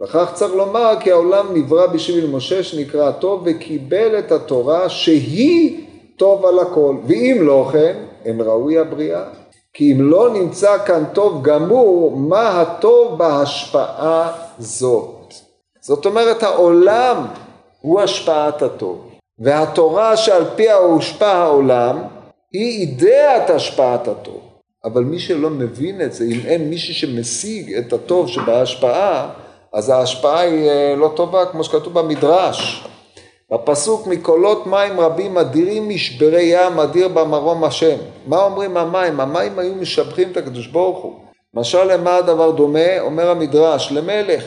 לכך 0.00 0.30
צריך 0.34 0.54
לומר 0.54 0.94
כי 1.00 1.10
העולם 1.10 1.46
נברא 1.54 1.86
בשביל 1.86 2.26
משה 2.26 2.62
שנקרא 2.62 3.08
הטוב 3.08 3.42
וקיבל 3.44 4.18
את 4.18 4.32
התורה 4.32 4.88
שהיא 4.88 5.86
טוב 6.16 6.46
על 6.46 6.58
הכל, 6.58 6.96
ואם 7.06 7.38
לא 7.40 7.68
כן, 7.72 7.96
אין 8.24 8.40
ראוי 8.40 8.78
הבריאה. 8.78 9.24
כי 9.72 9.92
אם 9.92 10.10
לא 10.10 10.30
נמצא 10.32 10.78
כאן 10.86 11.04
טוב 11.12 11.42
גמור, 11.42 12.16
מה 12.16 12.60
הטוב 12.60 13.18
בהשפעה 13.18 14.32
זאת? 14.58 15.34
זאת 15.80 16.06
אומרת, 16.06 16.42
העולם 16.42 17.26
הוא 17.80 18.00
השפעת 18.00 18.62
הטוב, 18.62 19.09
והתורה 19.40 20.16
שעל 20.16 20.44
פיה 20.56 20.76
הושפע 20.76 21.32
העולם, 21.32 22.02
היא 22.52 22.80
אידאת 22.80 23.50
השפעת 23.50 24.08
הטוב. 24.08 24.40
אבל 24.84 25.04
מי 25.04 25.18
שלא 25.18 25.50
מבין 25.50 26.00
את 26.00 26.12
זה, 26.12 26.24
אם 26.24 26.40
אין 26.46 26.70
מישהו 26.70 26.94
שמשיג 26.94 27.74
את 27.74 27.92
הטוב 27.92 28.28
שבהשפעה, 28.28 29.30
אז 29.72 29.88
ההשפעה 29.88 30.40
היא 30.40 30.68
אה, 30.70 30.94
לא 30.96 31.12
טובה, 31.16 31.46
כמו 31.46 31.64
שכתוב 31.64 31.98
במדרש. 31.98 32.86
בפסוק 33.52 34.06
מקולות 34.06 34.66
מים 34.66 35.00
רבים 35.00 35.38
אדירים 35.38 35.88
משברי 35.88 36.42
ים 36.42 36.80
אדיר 36.80 37.08
במרום 37.08 37.64
השם. 37.64 37.96
מה 38.26 38.42
אומרים 38.42 38.76
המים? 38.76 39.20
המים 39.20 39.58
היו 39.58 39.74
משבחים 39.74 40.30
את 40.32 40.36
הקדוש 40.36 40.66
ברוך 40.66 40.98
הוא. 40.98 41.12
משל 41.54 41.84
למה 41.84 42.16
הדבר 42.16 42.50
דומה? 42.50 43.00
אומר 43.00 43.30
המדרש, 43.30 43.92
למלך, 43.92 44.44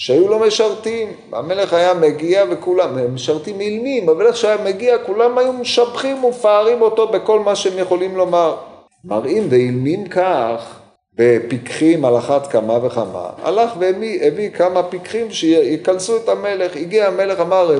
שהיו 0.00 0.28
לו 0.28 0.38
משרתים. 0.38 1.12
המלך 1.32 1.72
היה 1.72 1.94
מגיע 1.94 2.44
וכולם, 2.50 2.98
הם 2.98 3.14
משרתים 3.14 3.60
אילמים, 3.60 4.08
אבל 4.08 4.26
איך 4.26 4.36
שהיה 4.36 4.56
מגיע 4.64 4.98
כולם 4.98 5.38
היו 5.38 5.52
משבחים 5.52 6.24
ופארים 6.24 6.82
אותו 6.82 7.08
בכל 7.08 7.40
מה 7.40 7.56
שהם 7.56 7.78
יכולים 7.78 8.16
לומר. 8.16 8.56
מראים 9.04 9.46
ואילמים 9.50 10.08
כך 10.08 10.80
בפיקחים 11.14 12.04
על 12.04 12.18
אחת 12.18 12.46
כמה 12.46 12.86
וכמה, 12.86 13.30
הלך 13.42 13.70
והביא 13.78 14.50
כמה 14.50 14.82
פיקחים 14.82 15.30
שיקלסו 15.30 16.16
את 16.16 16.28
המלך, 16.28 16.76
הגיע 16.76 17.06
המלך 17.06 17.40
אמר 17.40 17.78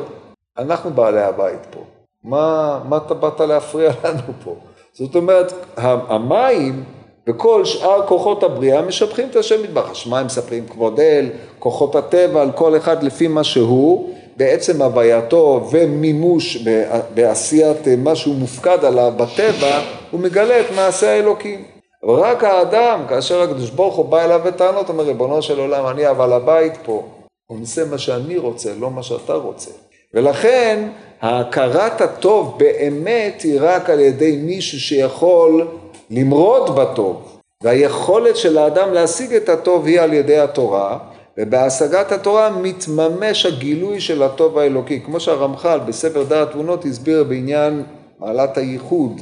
אנחנו 0.59 0.91
בעלי 0.91 1.23
הבית 1.23 1.67
פה. 1.71 1.81
מה, 2.25 2.81
מה 2.89 2.97
אתה 2.97 3.15
באת 3.15 3.41
להפריע 3.41 3.93
לנו 4.05 4.33
פה? 4.45 4.57
זאת 4.93 5.15
אומרת, 5.15 5.53
המים 5.77 6.85
וכל 7.31 7.65
שאר 7.65 8.07
כוחות 8.07 8.43
הבריאה 8.43 8.83
משבחים 8.83 9.29
את 9.31 9.37
השם 9.37 9.63
מטבח. 9.63 9.91
השמיים 9.91 10.27
מספרים 10.27 10.67
כבוד 10.67 11.01
אל, 11.01 11.29
כוחות 11.59 11.97
הטבע, 11.97 12.43
על 12.43 12.51
כל 12.53 12.77
אחד 12.77 13.03
לפי 13.03 13.29
מה 13.29 13.45
שהוא, 13.45 14.15
בעצם 14.37 14.83
הווייתו 14.83 15.69
ומימוש 15.71 16.67
בעשיית 17.15 17.89
מה 17.99 18.17
שהוא 18.17 18.35
מופקד 18.35 18.85
עליו 18.85 19.13
בטבע, 19.17 19.81
הוא 20.11 20.21
מגלה 20.21 20.61
את 20.61 20.67
מעשה 20.77 21.11
האלוקים. 21.11 21.65
אבל 22.05 22.15
רק 22.15 22.45
האדם, 22.45 23.01
כאשר 23.09 23.43
הקדוש 23.43 23.71
ברוך 23.71 23.97
הוא 23.97 24.05
בא 24.05 24.25
אליו 24.25 24.41
בטענות, 24.45 24.89
אומר 24.89 25.05
ריבונו 25.05 25.43
של 25.43 25.59
עולם, 25.59 25.87
אני 25.87 26.11
אבל 26.11 26.33
הבית 26.33 26.73
פה, 26.85 27.03
הוא 27.47 27.59
עושה 27.63 27.85
מה 27.85 27.99
שאני 27.99 28.39
רוצה, 28.39 28.71
לא 28.79 28.91
מה 28.91 29.03
שאתה 29.03 29.35
רוצה. 29.35 29.71
ולכן 30.15 30.89
הכרת 31.21 32.01
הטוב 32.01 32.59
באמת 32.59 33.43
היא 33.43 33.59
רק 33.61 33.91
על 33.91 34.01
ידי 34.01 34.37
מישהו 34.37 34.81
שיכול 34.81 35.67
למרוד 36.11 36.77
בטוב. 36.77 37.41
והיכולת 37.63 38.37
של 38.37 38.59
האדם 38.59 38.93
להשיג 38.93 39.35
את 39.35 39.49
הטוב 39.49 39.87
היא 39.87 40.01
על 40.01 40.13
ידי 40.13 40.39
התורה, 40.39 40.99
ובהשגת 41.39 42.13
התורה 42.13 42.51
מתממש 42.51 43.47
הגילוי 43.47 44.01
של 44.01 44.23
הטוב 44.23 44.59
האלוקי, 44.59 45.01
כמו 45.01 45.21
שהרמח"ל 45.21 45.81
בספר 45.87 46.23
דעת 46.23 46.51
תבונות 46.51 46.85
הסביר 46.85 47.25
בעניין 47.25 47.83
מעלת 48.19 48.59
הייחוד, 48.59 49.21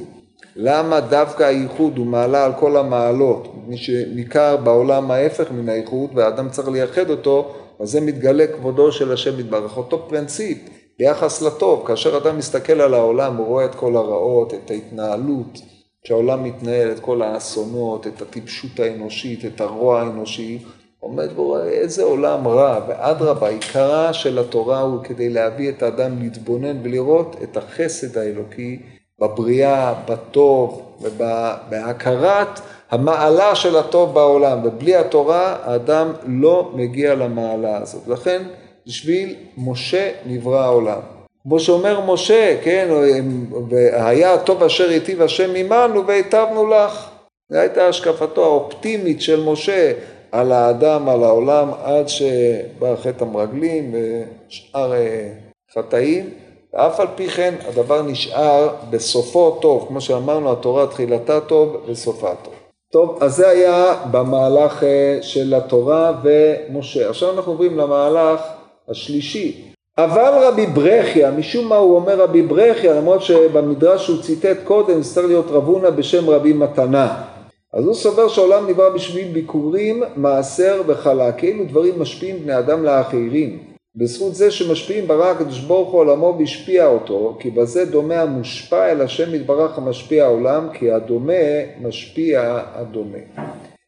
למה 0.57 1.01
דווקא 1.01 1.43
הייחוד 1.43 1.99
הוא 1.99 2.07
מעלה 2.07 2.45
על 2.45 2.53
כל 2.59 2.77
המעלות, 2.77 3.55
מי 3.67 3.77
שניכר 3.77 4.57
בעולם 4.57 5.11
ההפך 5.11 5.51
מן 5.51 5.69
הייחוד 5.69 6.11
והאדם 6.15 6.49
צריך 6.51 6.69
לייחד 6.69 7.11
אותו, 7.11 7.55
אז 7.81 7.91
זה 7.91 8.01
מתגלה 8.01 8.47
כבודו 8.47 8.93
של 8.93 9.13
השם 9.13 9.41
יתברך, 9.41 9.77
אותו 9.77 10.09
פרינציפ 10.09 10.59
ביחס 10.99 11.43
לטוב, 11.43 11.87
כאשר 11.87 12.17
אדם 12.17 12.39
מסתכל 12.39 12.81
על 12.81 12.95
העולם 12.95 13.37
הוא 13.37 13.47
רואה 13.47 13.65
את 13.65 13.75
כל 13.75 13.97
הרעות, 13.97 14.55
את 14.55 14.71
ההתנהלות 14.71 15.59
שהעולם 16.05 16.45
מתנהל, 16.45 16.93
את 16.93 17.01
כל 17.01 17.23
האסונות, 17.23 18.07
את 18.07 18.23
הטיפשות 18.23 18.81
האנושית, 18.81 19.45
את 19.45 19.61
הרוע 19.61 20.01
האנושי, 20.01 20.59
עומד 21.01 21.29
ורואה 21.37 21.69
איזה 21.69 22.03
עולם 22.03 22.49
רע, 22.49 22.81
ואדרבה, 22.89 23.49
עיקרה 23.49 24.13
של 24.13 24.39
התורה 24.39 24.81
הוא 24.81 25.05
כדי 25.05 25.29
להביא 25.29 25.69
את 25.69 25.83
האדם 25.83 26.23
להתבונן 26.23 26.81
ולראות 26.83 27.37
את 27.43 27.57
החסד 27.57 28.19
האלוקי 28.19 28.79
בבריאה, 29.21 29.95
בטוב 30.09 30.83
ובהכרת 31.01 32.61
המעלה 32.91 33.55
של 33.55 33.77
הטוב 33.77 34.15
בעולם, 34.15 34.59
ובלי 34.65 34.97
התורה 34.97 35.57
האדם 35.63 36.13
לא 36.27 36.73
מגיע 36.75 37.15
למעלה 37.15 37.77
הזאת. 37.77 38.09
לכן, 38.09 38.43
בשביל 38.87 39.35
משה 39.59 40.11
נברא 40.27 40.61
העולם. 40.61 41.18
כמו 41.43 41.61
שאומר 41.61 42.01
משה, 42.01 42.57
כן, 42.63 42.89
והיה 43.71 44.39
טוב 44.39 44.63
אשר 44.63 44.89
היטיב 44.89 45.23
השם 45.23 45.55
עמנו 45.55 46.07
והיטבנו 46.07 46.71
לך. 46.71 47.11
זו 47.53 47.59
הייתה 47.59 47.89
השקפתו 47.89 48.45
האופטימית 48.45 49.21
של 49.21 49.45
משה 49.45 49.93
על 50.33 50.53
האדם, 50.53 51.09
על 51.09 51.25
העולם, 51.25 51.71
עד 51.83 52.09
שבא 52.09 52.97
חטא 53.03 53.25
המרגלים 53.25 53.95
ושאר 53.95 54.93
אה, 54.93 55.33
חטאים. 55.75 56.31
ואף 56.73 57.01
על 57.01 57.07
פי 57.15 57.29
כן 57.29 57.55
הדבר 57.69 58.03
נשאר 58.03 58.69
בסופו 58.91 59.59
טוב, 59.63 59.85
כמו 59.89 60.01
שאמרנו, 60.01 60.53
התורה 60.53 60.87
תחילתה 60.87 61.41
טוב 61.41 61.77
וסופה 61.87 62.35
טוב. 62.45 62.55
טוב, 62.93 63.19
אז 63.23 63.35
זה 63.35 63.49
היה 63.49 63.95
במהלך 64.11 64.85
אה, 64.85 65.19
של 65.23 65.55
התורה 65.55 66.13
ומשה. 66.23 67.11
עכשיו 67.11 67.31
אנחנו 67.31 67.53
עוברים 67.53 67.79
למהלך 67.79 68.41
השלישי. 68.89 69.73
אבל 69.99 70.33
רבי 70.43 70.67
ברכיה, 70.67 71.31
משום 71.31 71.69
מה 71.69 71.77
הוא 71.77 71.97
אומר 71.97 72.21
רבי 72.21 72.43
ברכיה, 72.43 72.95
למרות 72.95 73.23
שבמדרש 73.23 74.09
הוא 74.09 74.23
ציטט 74.23 74.57
קודם, 74.65 75.03
צריך 75.03 75.27
להיות 75.27 75.47
רבונה 75.49 75.91
בשם 75.91 76.31
רבי 76.31 76.53
מתנה. 76.53 77.23
אז 77.73 77.85
הוא 77.85 77.95
סובר 77.95 78.29
שהעולם 78.29 78.69
נברא 78.69 78.91
בשביל 78.91 79.29
ביקורים, 79.33 80.03
מעשר 80.17 80.83
וחלה, 80.87 81.33
כאילו 81.33 81.65
דברים 81.65 82.01
משפיעים 82.01 82.43
בני 82.43 82.59
אדם 82.59 82.85
לאחרים. 82.85 83.59
בזכות 83.97 84.35
זה 84.35 84.51
שמשפיעים 84.51 85.09
ברא 85.09 85.31
הקדוש 85.31 85.61
ברוך 85.61 85.91
הוא 85.91 86.01
עולמו 86.01 86.37
והשפיע 86.39 86.87
אותו, 86.87 87.37
כי 87.41 87.51
בזה 87.51 87.85
דומה 87.85 88.23
המושפע 88.23 88.93
אל 88.93 89.01
השם 89.01 89.35
יתברך 89.35 89.79
המשפיע 89.79 90.25
העולם, 90.25 90.69
כי 90.73 90.91
הדומה 90.91 91.33
משפיע 91.83 92.63
הדומה. 92.75 93.19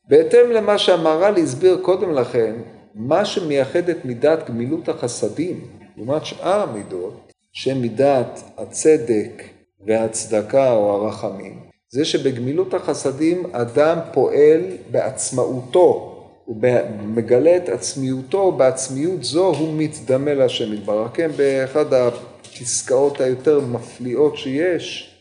בהתאם 0.08 0.50
למה 0.50 0.78
שהמהר"ל 0.78 1.36
הסביר 1.36 1.78
קודם 1.82 2.14
לכן, 2.14 2.54
מה 2.94 3.24
שמייחד 3.24 3.88
את 3.88 4.04
מידת 4.04 4.50
גמילות 4.50 4.88
החסדים, 4.88 5.79
לעומת 5.96 6.24
שאר 6.24 6.60
המידות, 6.60 7.32
שהן 7.52 7.78
מידת 7.78 8.40
הצדק 8.58 9.42
והצדקה 9.86 10.72
או 10.72 10.92
הרחמים, 10.92 11.60
זה 11.88 12.04
שבגמילות 12.04 12.74
החסדים 12.74 13.42
אדם 13.52 13.98
פועל 14.12 14.60
בעצמאותו 14.90 16.16
הוא 16.44 16.56
מגלה 17.04 17.56
את 17.56 17.68
עצמיותו, 17.68 18.52
בעצמיות 18.52 19.24
זו 19.24 19.46
הוא 19.46 19.68
מתדמה 19.76 20.34
להשם 20.34 20.72
יתברך. 20.72 21.10
כן, 21.14 21.30
באחד 21.36 21.84
הפסקאות 21.92 23.20
היותר 23.20 23.60
מפליאות 23.60 24.36
שיש, 24.36 25.14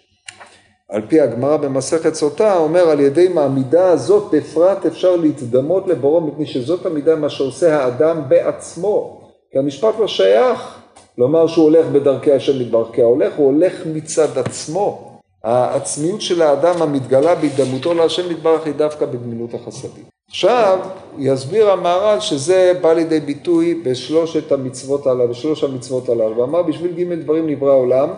על 0.90 1.02
פי 1.08 1.22
הגמרא 1.22 1.58
במסכת 1.58 2.14
סוטה, 2.14 2.58
אומר 2.58 2.90
על 2.90 3.00
ידי 3.00 3.28
מהמידה 3.28 3.92
הזאת 3.92 4.32
בפרט 4.32 4.86
אפשר 4.86 5.16
להתדמות 5.16 5.88
לבורו, 5.88 6.22
מפני 6.22 6.46
שזאת 6.46 6.86
המידה 6.86 7.16
מה 7.16 7.30
שעושה 7.30 7.84
האדם 7.84 8.22
בעצמו. 8.30 9.19
כי 9.52 9.60
המשפט 9.60 9.96
לא 10.00 10.08
שייך 10.08 10.80
לומר 11.18 11.48
שהוא 11.48 11.66
הולך 11.66 11.86
בדרכי 11.86 12.32
השם 12.32 12.62
יתברך, 12.62 12.88
כי 12.94 13.02
ההולך 13.02 13.34
הוא 13.36 13.46
הולך 13.46 13.74
מצד 13.86 14.38
עצמו. 14.38 15.20
העצמיות 15.44 16.22
של 16.22 16.42
האדם 16.42 16.82
המתגלה 16.82 17.36
בהתדמותו 17.36 17.94
להשם 17.94 18.32
יתברך 18.32 18.66
היא 18.66 18.74
דווקא 18.74 19.06
בגמילות 19.06 19.54
החסדים. 19.54 20.04
עכשיו 20.30 20.80
יסביר 21.18 21.72
המהר"ל 21.72 22.20
שזה 22.20 22.74
בא 22.82 22.94
לידי 22.94 23.20
ביטוי 23.20 23.82
בשלושת 23.86 24.52
המצוות 24.52 25.08
הללו, 25.08 25.28
בשלוש 25.28 25.64
המצוות 25.64 26.10
הללו, 26.10 26.38
ואמר 26.38 26.64
בשביל 26.64 26.92
ג' 26.92 27.14
דברים 27.14 27.48
נברא 27.48 27.72
העולם, 27.72 28.10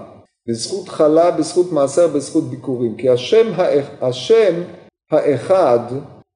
בזכות 0.47 0.89
חלה, 0.89 1.31
בזכות 1.31 1.71
מעשר, 1.71 2.07
בזכות 2.07 2.43
ביקורים, 2.43 2.95
כי 2.95 3.09
השם, 3.09 3.47
השם 4.01 4.61
האחד 5.11 5.79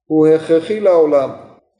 הוא 0.06 0.26
הכרחי 0.26 0.80
לעולם, 0.80 1.30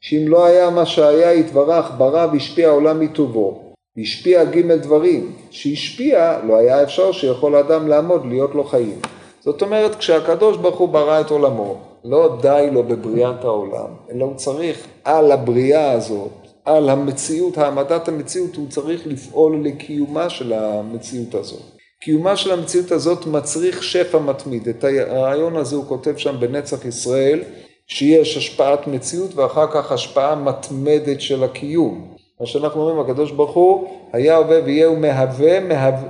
שאם 0.01 0.27
לא 0.27 0.45
היה 0.45 0.69
מה 0.69 0.85
שהיה 0.85 1.33
יתברך 1.33 1.91
ברא 1.97 2.27
והשפיע 2.33 2.67
העולם 2.67 2.99
מטובו, 2.99 3.63
השפיע 3.97 4.43
ג' 4.43 4.71
דברים, 4.71 5.31
שהשפיע 5.49 6.39
לא 6.47 6.57
היה 6.57 6.83
אפשר 6.83 7.11
שיכול 7.11 7.55
האדם 7.55 7.87
לעמוד 7.87 8.25
להיות 8.25 8.55
לו 8.55 8.63
חיים. 8.63 8.99
זאת 9.39 9.61
אומרת 9.61 9.95
כשהקדוש 9.95 10.57
ברוך 10.57 10.77
הוא 10.77 10.89
ברא 10.89 11.21
את 11.21 11.31
עולמו 11.31 11.77
לא 12.03 12.37
די 12.41 12.69
לו 12.71 12.83
בבריאת 12.83 13.43
העולם, 13.43 13.87
אלא 14.11 14.25
הוא 14.25 14.35
צריך 14.35 14.87
על 15.03 15.31
הבריאה 15.31 15.91
הזאת, 15.91 16.31
על 16.65 16.89
המציאות, 16.89 17.57
העמדת 17.57 18.07
המציאות, 18.07 18.55
הוא 18.55 18.69
צריך 18.69 19.07
לפעול 19.07 19.59
לקיומה 19.63 20.29
של 20.29 20.53
המציאות 20.53 21.35
הזאת. 21.35 21.61
קיומה 22.01 22.35
של 22.35 22.51
המציאות 22.51 22.91
הזאת 22.91 23.25
מצריך 23.25 23.83
שפע 23.83 24.19
מתמיד. 24.19 24.67
את 24.67 24.83
הרעיון 24.83 25.55
הזה 25.55 25.75
הוא 25.75 25.85
כותב 25.85 26.17
שם 26.17 26.35
בנצח 26.39 26.85
ישראל, 26.85 27.43
שיש 27.87 28.37
השפעת 28.37 28.87
מציאות 28.87 29.35
ואחר 29.35 29.67
כך 29.71 29.91
השפעה 29.91 30.35
מתמדת 30.35 31.21
של 31.21 31.43
הקיום. 31.43 32.07
מה 32.39 32.45
שאנחנו 32.47 32.81
אומרים, 32.81 32.99
הקדוש 32.99 33.31
ברוך 33.31 33.51
הוא 33.51 33.87
היה 34.13 34.37
הווה 34.37 34.59
ויהיה 34.65 34.89
ומהווה, 34.89 35.59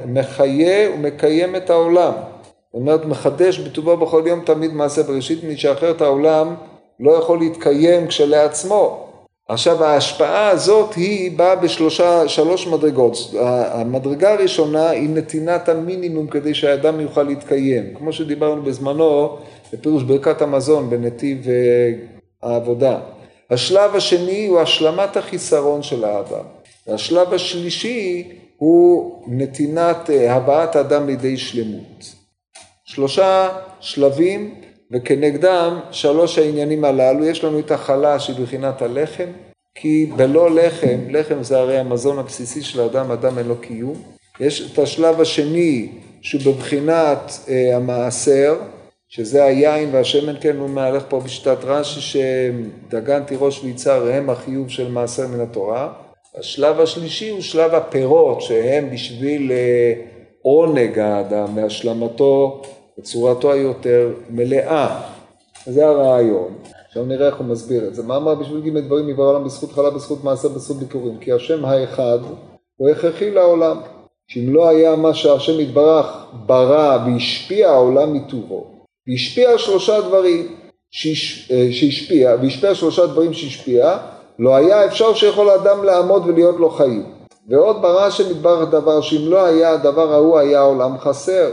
מחיה 0.06 0.90
ומקיים 0.94 1.56
את 1.56 1.70
העולם. 1.70 2.12
זאת 2.14 2.74
אומרת, 2.74 3.06
מחדש 3.06 3.60
בטובו 3.60 3.98
בכל 3.98 4.24
יום 4.26 4.40
תמיד 4.46 4.74
מעשה 4.74 5.04
בראשית, 5.04 5.38
מפני 5.38 5.58
שאחרת 5.58 6.02
העולם 6.02 6.56
לא 7.00 7.12
יכול 7.12 7.40
להתקיים 7.40 8.08
כשלעצמו. 8.08 9.07
עכשיו 9.50 9.84
ההשפעה 9.84 10.50
הזאת 10.50 10.94
היא 10.94 11.38
באה 11.38 11.56
בשלושה, 11.56 12.28
שלוש 12.28 12.68
מדרגות. 12.68 13.18
המדרגה 13.72 14.34
הראשונה 14.34 14.90
היא 14.90 15.10
נתינת 15.10 15.70
המינימום 15.70 16.28
כדי 16.28 16.54
שהאדם 16.54 17.00
יוכל 17.00 17.24
להתקיים. 17.24 17.94
כמו 17.98 18.14
שדיברנו 18.14 18.62
בזמנו 18.64 19.38
בפירוש 19.74 20.04
ברכת 20.04 20.42
המזון 20.42 20.90
בנתיב 20.90 21.50
אה, 21.50 21.92
העבודה. 22.44 23.00
השלב 23.50 23.96
השני 23.96 24.48
הוא 24.48 24.60
השלמת 24.60 25.18
החיסרון 25.18 25.84
של 25.84 26.04
האדם. 26.04 26.46
והשלב 26.88 27.34
השלישי 27.34 28.32
הוא 28.58 29.22
נתינת, 29.28 30.10
אה, 30.10 30.36
הבאת 30.36 30.76
האדם 30.76 31.08
לידי 31.08 31.38
שלמות. 31.38 32.16
שלושה 32.86 33.50
שלבים 33.80 34.56
וכנגדם 34.92 35.80
שלוש 35.92 36.38
העניינים 36.38 36.86
הללו, 36.86 37.26
יש 37.26 37.44
לנו 37.44 37.60
את 37.60 37.72
החלה 37.72 38.20
שהיא 38.20 38.36
בחינת 38.36 38.82
הלחם, 38.82 39.28
כי 39.76 40.12
בלא 40.16 40.56
לחם, 40.56 40.98
לחם 41.10 41.44
זה 41.44 41.58
הרי 41.60 41.78
המזון 41.78 42.20
הבסיסי 42.20 42.62
של 42.62 42.80
האדם, 42.80 43.12
אדם 43.12 43.38
אין 43.38 43.48
לו 43.48 43.56
קיום. 43.58 43.96
יש 44.40 44.72
את 44.72 44.80
השלב 44.80 45.22
השני 45.22 45.90
שהוא 46.22 46.42
בבחינת 46.46 47.32
אה, 47.50 47.76
המעשר, 47.76 48.56
שזה 49.10 49.44
היין 49.44 49.90
והשמן, 49.92 50.34
כן, 50.42 50.58
הוא 50.58 50.70
מהלך 50.70 51.04
פה 51.10 51.20
בשיטת 51.20 51.58
רש"י, 51.64 52.02
שדגן 52.02 53.24
תירוש 53.24 53.64
ויצהר 53.64 54.12
הם 54.12 54.30
החיוב 54.30 54.70
של 54.70 54.92
מעשר 54.92 55.28
מן 55.28 55.40
התורה. 55.40 55.94
השלב 56.40 56.80
השלישי 56.80 57.30
הוא 57.30 57.42
שלב 57.42 57.74
הפירות, 57.74 58.42
שהם 58.42 58.90
בשביל 58.90 59.52
אה, 59.52 59.94
עונג 60.42 61.00
האדם, 61.00 61.56
מהשלמתו 61.56 62.62
בצורתו 62.98 63.52
היותר 63.52 64.10
מלאה. 64.30 65.02
זה 65.66 65.88
הרעיון. 65.88 66.54
עכשיו 66.88 67.06
נראה 67.06 67.28
איך 67.28 67.36
הוא 67.36 67.46
מסביר 67.46 67.88
את 67.88 67.96
זה. 67.96 68.04
מה 68.04 68.16
אמר 68.16 68.36
בשביל 68.36 68.62
ג' 68.62 68.78
דברים 68.78 69.10
יברא 69.10 69.26
העולם 69.26 69.44
בזכות 69.44 69.72
חלה, 69.72 69.90
בזכות 69.90 70.24
מעשה, 70.24 70.50
בזכות 70.50 70.78
ביקורים? 70.78 71.18
כי 71.18 71.32
השם 71.32 71.66
האחד 71.66 72.20
הוא 72.78 72.90
הכרחי 72.90 73.32
לעולם. 73.32 73.78
שאם 74.28 74.54
לא 74.54 74.68
היה 74.68 74.96
מה 74.96 75.14
שהשם 75.14 75.60
יתברך 75.60 76.26
ברא 76.46 76.98
והשפיע 77.06 77.70
העולם 77.70 78.14
מטובו, 78.14 78.68
והשפיע 79.08 79.58
שלושה 79.58 80.02
דברים 80.02 80.56
שיש, 80.92 81.52
אה, 81.52 81.68
שהשפיע, 81.72 82.36
והשפיע 82.42 82.76
שלושה 82.76 83.06
דברים 83.06 83.34
שהשפיע, 83.34 83.98
לא 84.40 84.56
היה 84.56 84.86
אפשר 84.86 85.14
שיכול 85.14 85.50
האדם 85.50 85.84
לעמוד 85.84 86.26
ולהיות 86.26 86.56
לו 86.60 86.70
חיים. 86.70 87.06
ועוד 87.50 87.82
ברא 87.82 88.06
השם 88.06 88.32
יתברך 88.32 88.70
דבר 88.70 89.02
שאם 89.02 89.30
לא 89.30 89.46
היה 89.46 89.72
הדבר 89.72 90.14
ההוא 90.14 90.40
היה 90.40 90.60
העולם 90.60 90.98
חסר. 90.98 91.50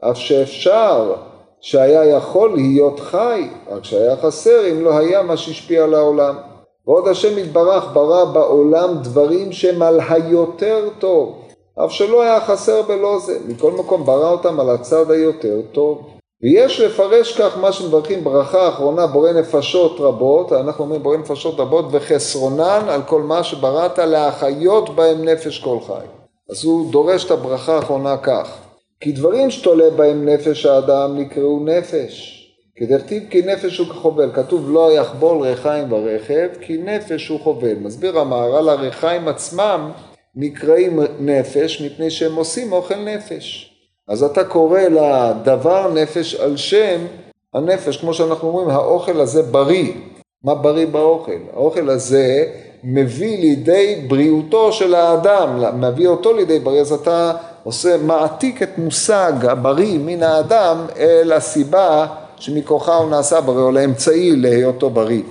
אף 0.00 0.16
שאפשר 0.18 1.14
שהיה 1.60 2.04
יכול 2.04 2.54
להיות 2.54 3.00
חי, 3.00 3.48
רק 3.70 3.84
שהיה 3.84 4.16
חסר 4.16 4.70
אם 4.70 4.84
לא 4.84 4.98
היה 4.98 5.22
מה 5.22 5.36
שהשפיע 5.36 5.84
על 5.84 5.94
העולם. 5.94 6.34
ועוד 6.86 7.08
השם 7.08 7.38
יתברך 7.38 7.84
ברא 7.92 8.24
בעולם 8.24 8.94
דברים 9.02 9.52
שהם 9.52 9.82
על 9.82 10.00
היותר 10.08 10.88
טוב, 10.98 11.34
אף 11.84 11.92
שלא 11.92 12.22
היה 12.22 12.40
חסר 12.40 12.82
בלא 12.82 13.18
זה. 13.18 13.38
מכל 13.48 13.72
מקום 13.72 14.04
ברא 14.04 14.30
אותם 14.30 14.60
על 14.60 14.70
הצד 14.70 15.10
היותר 15.10 15.60
טוב. 15.72 15.98
ויש 16.42 16.80
לפרש 16.80 17.40
כך 17.40 17.58
מה 17.58 17.72
שמברכים 17.72 18.24
ברכה 18.24 18.68
אחרונה 18.68 19.06
בורא 19.06 19.32
נפשות 19.32 20.00
רבות, 20.00 20.52
אנחנו 20.52 20.84
אומרים 20.84 21.02
בורא 21.02 21.16
נפשות 21.16 21.60
רבות 21.60 21.84
וחסרונן 21.90 22.82
על 22.88 23.02
כל 23.02 23.22
מה 23.22 23.44
שבראת 23.44 23.98
להחיות 23.98 24.90
בהם 24.90 25.24
נפש 25.24 25.58
כל 25.58 25.78
חי. 25.86 26.06
אז 26.50 26.64
הוא 26.64 26.92
דורש 26.92 27.24
את 27.24 27.30
הברכה 27.30 27.76
האחרונה 27.76 28.16
כך, 28.16 28.58
כי 29.00 29.12
דברים 29.12 29.50
שתולה 29.50 29.90
בהם 29.90 30.28
נפש 30.28 30.66
האדם 30.66 31.18
נקראו 31.18 31.64
נפש. 31.64 32.34
כדכתיב 32.76 33.22
כי 33.30 33.42
נפש 33.42 33.78
הוא 33.78 33.86
כחובל, 33.86 34.30
כתוב 34.34 34.70
לא 34.70 34.92
יחבול 34.92 35.46
ריחיים 35.46 35.88
ברכב, 35.88 36.48
כי 36.60 36.76
נפש 36.76 37.28
הוא 37.28 37.40
חובל. 37.40 37.74
מסביר 37.74 38.18
המהר"ל 38.18 38.68
הריחיים 38.68 39.28
עצמם 39.28 39.90
נקראים 40.34 41.00
נפש 41.20 41.82
מפני 41.82 42.10
שהם 42.10 42.34
עושים 42.34 42.72
אוכל 42.72 42.96
נפש. 42.96 43.74
אז 44.08 44.22
אתה 44.22 44.44
קורא 44.44 44.80
לדבר 44.80 45.92
נפש 45.94 46.34
על 46.34 46.56
שם 46.56 47.00
הנפש, 47.54 47.96
כמו 47.96 48.14
שאנחנו 48.14 48.48
אומרים, 48.48 48.68
האוכל 48.68 49.20
הזה 49.20 49.42
בריא. 49.42 49.92
מה 50.44 50.54
בריא 50.54 50.86
באוכל? 50.86 51.40
האוכל 51.52 51.88
הזה 51.88 52.44
מביא 52.84 53.38
לידי 53.38 54.04
בריאותו 54.08 54.72
של 54.72 54.94
האדם, 54.94 55.80
מביא 55.80 56.08
אותו 56.08 56.32
לידי 56.32 56.58
בריא, 56.58 56.80
אז 56.80 56.92
אתה 56.92 57.32
עושה, 57.68 57.96
מעתיק 57.96 58.62
את 58.62 58.78
מושג 58.78 59.32
הבריא 59.42 59.98
מן 59.98 60.22
האדם 60.22 60.86
אל 60.96 61.32
הסיבה 61.32 62.06
שמכוחה 62.36 62.96
הוא 62.96 63.10
נעשה 63.10 63.40
בריא, 63.40 63.62
או 63.62 63.70
לאמצעי 63.70 64.36
להיותו 64.36 64.90
בריא. 64.90 65.22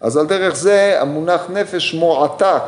אז 0.00 0.16
על 0.16 0.26
דרך 0.26 0.56
זה 0.56 0.96
המונח 1.00 1.46
נפש 1.50 1.94
מועתק, 1.94 2.62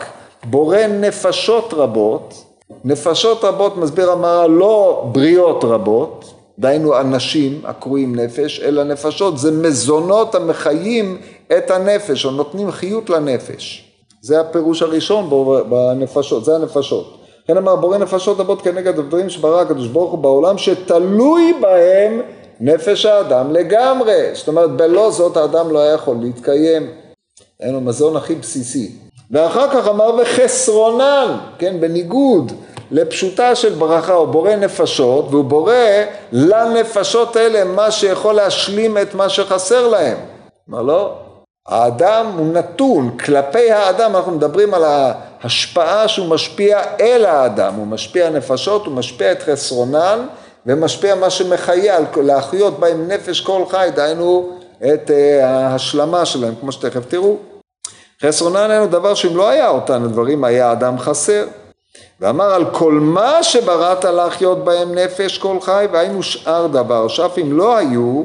בורא 0.44 0.86
נפשות 0.86 1.74
רבות, 1.74 2.44
נפשות 2.84 3.44
רבות 3.44 3.76
מסביר 3.76 4.10
המהר"ל 4.10 4.50
לא 4.50 5.08
בריאות 5.12 5.64
רבות, 5.64 6.34
דהיינו 6.58 7.00
אנשים 7.00 7.60
הקרויים 7.64 8.16
נפש, 8.16 8.60
אלא 8.60 8.84
נפשות 8.84 9.38
זה 9.38 9.50
מזונות 9.50 10.34
המחיים 10.34 11.20
את 11.58 11.70
הנפש 11.70 12.24
או 12.24 12.30
נותנים 12.30 12.70
חיות 12.70 13.10
לנפש. 13.10 13.90
זה 14.22 14.40
הפירוש 14.40 14.82
הראשון 14.82 15.30
בנפשות, 15.68 16.44
זה 16.44 16.54
הנפשות. 16.54 17.23
כן 17.46 17.56
אמר 17.56 17.76
בורא 17.76 17.98
נפשות 17.98 18.40
רבות 18.40 18.62
כנגד 18.62 18.98
הדברים 18.98 19.30
שברא 19.30 19.60
הקדוש 19.60 19.88
ברוך 19.88 20.10
הוא 20.10 20.18
בעולם 20.18 20.58
שתלוי 20.58 21.54
בהם 21.60 22.20
נפש 22.60 23.06
האדם 23.06 23.52
לגמרי. 23.52 24.30
זאת 24.34 24.48
אומרת 24.48 24.70
בלא 24.70 25.10
זאת 25.10 25.36
האדם 25.36 25.70
לא 25.70 25.78
היה 25.78 25.92
יכול 25.92 26.16
להתקיים. 26.20 26.90
אין 27.60 27.72
לו 27.72 27.80
מזון 27.80 28.16
הכי 28.16 28.34
בסיסי. 28.34 28.92
ואחר 29.30 29.70
כך 29.70 29.88
אמר 29.88 30.10
וחסרונן, 30.22 31.36
כן, 31.58 31.80
בניגוד 31.80 32.52
לפשוטה 32.90 33.54
של 33.54 33.74
ברכה, 33.74 34.12
הוא 34.12 34.28
בורא 34.28 34.56
נפשות, 34.56 35.26
והוא 35.30 35.44
בורא 35.44 35.74
לנפשות 36.32 37.36
האלה 37.36 37.64
מה 37.64 37.90
שיכול 37.90 38.34
להשלים 38.34 38.98
את 38.98 39.14
מה 39.14 39.28
שחסר 39.28 39.88
להם. 39.88 40.16
אמר 40.70 40.82
לא, 40.82 41.12
האדם 41.68 42.26
הוא 42.38 42.46
נתון, 42.46 43.18
כלפי 43.18 43.70
האדם 43.70 44.16
אנחנו 44.16 44.32
מדברים 44.32 44.74
על 44.74 44.84
ההשפעה 45.44 46.08
שהוא 46.08 46.28
משפיע 46.28 46.82
אל 47.00 47.24
האדם, 47.24 47.74
הוא 47.74 47.86
משפיע 47.86 48.30
נפשות, 48.30 48.86
הוא 48.86 48.94
משפיע 48.94 49.32
את 49.32 49.42
חסרונן 49.42 50.26
ומשפיע 50.66 51.14
מה 51.14 51.30
שמחיה, 51.30 51.98
להחיות 52.16 52.80
בהם 52.80 53.08
נפש 53.08 53.40
כל 53.40 53.62
חי, 53.70 53.88
דהיינו 53.94 54.58
את 54.78 55.10
אה, 55.10 55.48
ההשלמה 55.48 56.24
שלהם, 56.24 56.54
כמו 56.60 56.72
שתכף 56.72 57.04
תראו. 57.08 57.36
חסרונן 58.22 58.70
אינו 58.70 58.86
דבר 58.86 59.14
שאם 59.14 59.36
לא 59.36 59.48
היה 59.48 59.68
אותן 59.68 60.04
הדברים, 60.04 60.44
היה 60.44 60.72
אדם 60.72 60.98
חסר. 60.98 61.46
ואמר 62.20 62.54
על 62.54 62.64
כל 62.70 62.92
מה 62.92 63.42
שבראת 63.42 64.04
להחיות 64.04 64.64
בהם 64.64 64.94
נפש 64.94 65.38
כל 65.38 65.60
חי, 65.60 65.86
והיינו 65.92 66.22
שאר 66.22 66.66
דבר, 66.66 67.08
שאף 67.08 67.38
אם 67.38 67.58
לא 67.58 67.76
היו, 67.76 68.22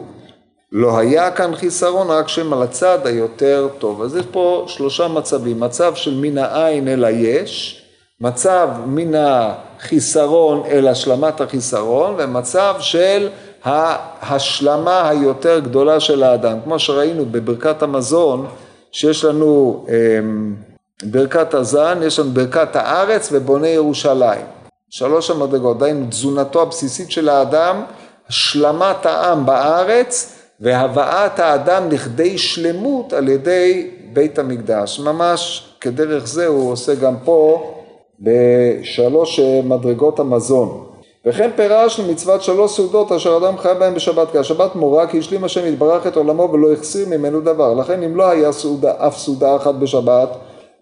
לא 0.71 0.97
היה 0.97 1.31
כאן 1.31 1.55
חיסרון, 1.55 2.09
רק 2.09 2.27
שהם 2.27 2.53
על 2.53 2.63
הצד 2.63 3.07
היותר 3.07 3.67
טוב. 3.79 4.01
אז 4.01 4.15
יש 4.15 4.25
פה 4.31 4.65
שלושה 4.67 5.07
מצבים, 5.07 5.59
מצב 5.59 5.95
של 5.95 6.15
מן 6.15 6.37
העין 6.37 6.87
אל 6.87 7.05
היש, 7.05 7.83
מצב 8.21 8.69
מן 8.85 9.11
החיסרון 9.15 10.63
אל 10.65 10.87
השלמת 10.87 11.41
החיסרון, 11.41 12.15
ומצב 12.17 12.75
של 12.79 13.29
ההשלמה 13.63 15.09
היותר 15.09 15.59
גדולה 15.59 15.99
של 15.99 16.23
האדם. 16.23 16.57
כמו 16.63 16.79
שראינו 16.79 17.25
בברכת 17.25 17.83
המזון, 17.83 18.47
שיש 18.91 19.25
לנו 19.25 19.85
אמ, 19.89 20.55
ברכת 21.03 21.53
הזן, 21.53 21.99
יש 22.03 22.19
לנו 22.19 22.31
ברכת 22.31 22.75
הארץ 22.75 23.29
ובונה 23.31 23.67
ירושלים. 23.67 24.45
שלוש 24.89 25.29
המדרגות, 25.29 25.79
דהיינו 25.79 26.05
תזונתו 26.09 26.61
הבסיסית 26.61 27.11
של 27.11 27.29
האדם, 27.29 27.83
השלמת 28.29 29.05
העם 29.05 29.45
בארץ 29.45 30.38
והבאת 30.61 31.39
האדם 31.39 31.89
לכדי 31.91 32.37
שלמות 32.37 33.13
על 33.13 33.29
ידי 33.29 33.89
בית 34.13 34.39
המקדש. 34.39 34.99
ממש 34.99 35.69
כדרך 35.81 36.27
זה 36.27 36.47
הוא 36.47 36.71
עושה 36.71 36.95
גם 36.95 37.15
פה 37.23 37.71
בשלוש 38.19 39.39
מדרגות 39.63 40.19
המזון. 40.19 40.85
וכן 41.25 41.49
פירש 41.55 41.99
למצוות 41.99 42.43
שלוש 42.43 42.75
סעודות 42.75 43.11
אשר 43.11 43.37
אדם 43.37 43.57
חי 43.57 43.73
בהם 43.79 43.95
בשבת, 43.95 44.31
כי 44.31 44.37
השבת 44.37 44.75
מורה 44.75 45.07
כי 45.07 45.19
השלים 45.19 45.43
השם 45.43 45.65
יתברך 45.65 46.07
את 46.07 46.15
עולמו 46.15 46.49
ולא 46.53 46.73
החסיר 46.73 47.07
ממנו 47.09 47.41
דבר. 47.41 47.73
לכן 47.73 48.03
אם 48.03 48.15
לא 48.15 48.29
היה 48.29 48.51
סעודה, 48.51 48.93
אף 48.97 49.17
סעודה 49.17 49.55
אחת 49.55 49.75
בשבת, 49.75 50.29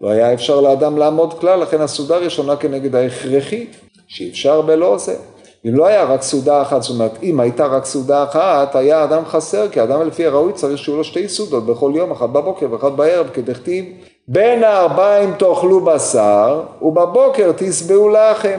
לא 0.00 0.10
היה 0.10 0.32
אפשר 0.32 0.60
לאדם 0.60 0.98
לעמוד 0.98 1.34
כלל, 1.34 1.60
לכן 1.60 1.80
הסעודה 1.80 2.16
הראשונה 2.16 2.56
כנגד 2.56 2.94
ההכרחי, 2.94 3.66
שאי 4.08 4.30
אפשר 4.30 4.60
בלא 4.60 4.98
זה. 4.98 5.16
אם 5.66 5.74
לא 5.74 5.86
היה 5.86 6.04
רק 6.04 6.22
סעודה 6.22 6.62
אחת, 6.62 6.82
זאת 6.82 6.90
אומרת, 6.90 7.22
אם 7.22 7.40
הייתה 7.40 7.66
רק 7.66 7.84
סעודה 7.84 8.24
אחת, 8.24 8.76
היה 8.76 9.04
אדם 9.04 9.24
חסר, 9.26 9.68
כי 9.68 9.82
אדם 9.82 10.06
לפי 10.06 10.26
הראוי 10.26 10.52
צריך 10.52 10.78
שיהיו 10.78 10.96
לו 10.96 11.04
שתי 11.04 11.28
סעודות 11.28 11.66
בכל 11.66 11.92
יום, 11.94 12.10
אחת 12.10 12.28
בבוקר 12.28 12.66
ואחת 12.70 12.92
בערב, 12.92 13.28
כדכתיב, 13.28 13.84
בין 14.28 14.64
הארבעים 14.64 15.34
תאכלו 15.38 15.80
בשר, 15.80 16.62
ובבוקר 16.82 17.52
תשבעו 17.56 18.08
לחם. 18.08 18.58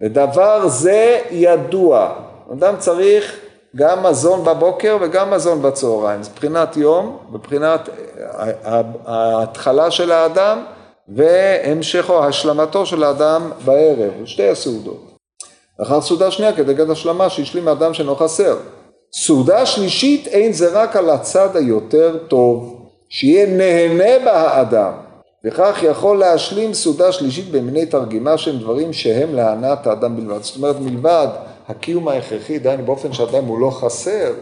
ודבר 0.00 0.68
זה 0.68 1.20
ידוע. 1.30 2.12
אדם 2.52 2.74
צריך 2.78 3.36
גם 3.76 4.02
מזון 4.02 4.44
בבוקר 4.44 4.96
וגם 5.00 5.30
מזון 5.30 5.62
בצהריים. 5.62 6.22
זה 6.22 6.30
מבחינת 6.30 6.76
יום, 6.76 7.18
מבחינת 7.32 7.88
ההתחלה 9.06 9.90
של 9.90 10.12
האדם 10.12 10.64
והמשכו, 11.08 12.24
השלמתו 12.24 12.86
של 12.86 13.04
האדם 13.04 13.50
בערב, 13.64 14.12
שתי 14.24 14.48
הסעודות. 14.48 15.07
אחר 15.82 16.00
סעודה 16.00 16.30
שנייה 16.30 16.52
כדגד 16.52 16.90
השלמה 16.90 17.30
שהשלים 17.30 17.68
האדם 17.68 17.94
שאינו 17.94 18.16
חסר. 18.16 18.56
סעודה 19.12 19.66
שלישית 19.66 20.26
אין 20.26 20.52
זה 20.52 20.82
רק 20.82 20.96
על 20.96 21.10
הצד 21.10 21.56
היותר 21.56 22.18
טוב, 22.28 22.86
שיהיה 23.08 23.46
נהנה 23.46 24.24
בה 24.24 24.32
האדם, 24.32 24.92
וכך 25.44 25.78
יכול 25.82 26.18
להשלים 26.18 26.74
סעודה 26.74 27.12
שלישית 27.12 27.50
במיני 27.50 27.86
תרגימה 27.86 28.38
שהם 28.38 28.58
דברים 28.58 28.92
שהם 28.92 29.34
להנאת 29.34 29.86
האדם 29.86 30.16
בלבד. 30.16 30.42
זאת 30.42 30.56
אומרת 30.56 30.80
מלבד 30.80 31.28
הקיום 31.68 32.08
ההכרחי, 32.08 32.58
דהיינו 32.58 32.84
באופן 32.84 33.12
שאדם 33.12 33.44
הוא 33.44 33.60
לא 33.60 33.70
חסר, 33.70 34.32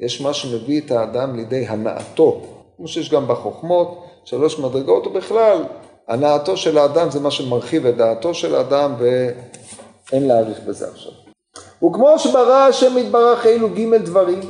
יש 0.00 0.20
מה 0.20 0.34
שמביא 0.34 0.80
את 0.80 0.90
האדם 0.90 1.36
לידי 1.36 1.66
הנאתו, 1.68 2.40
כמו 2.76 2.88
שיש 2.88 3.10
גם 3.10 3.28
בחוכמות, 3.28 4.04
שלוש 4.24 4.58
מדרגות, 4.58 5.06
ובכלל 5.06 5.64
הנאתו 6.08 6.56
של 6.56 6.78
האדם 6.78 7.10
זה 7.10 7.20
מה 7.20 7.30
שמרחיב 7.30 7.86
את 7.86 7.96
דעתו 7.96 8.34
של 8.34 8.54
האדם 8.54 8.94
ואין 10.12 10.28
להאריך 10.28 10.60
בזה 10.66 10.88
עכשיו. 10.88 11.12
וכמו 11.86 12.18
שברא 12.18 12.66
השם 12.68 12.98
יתברך 12.98 13.46
אלו 13.46 13.68
ג' 13.68 13.94
דברים, 13.94 14.40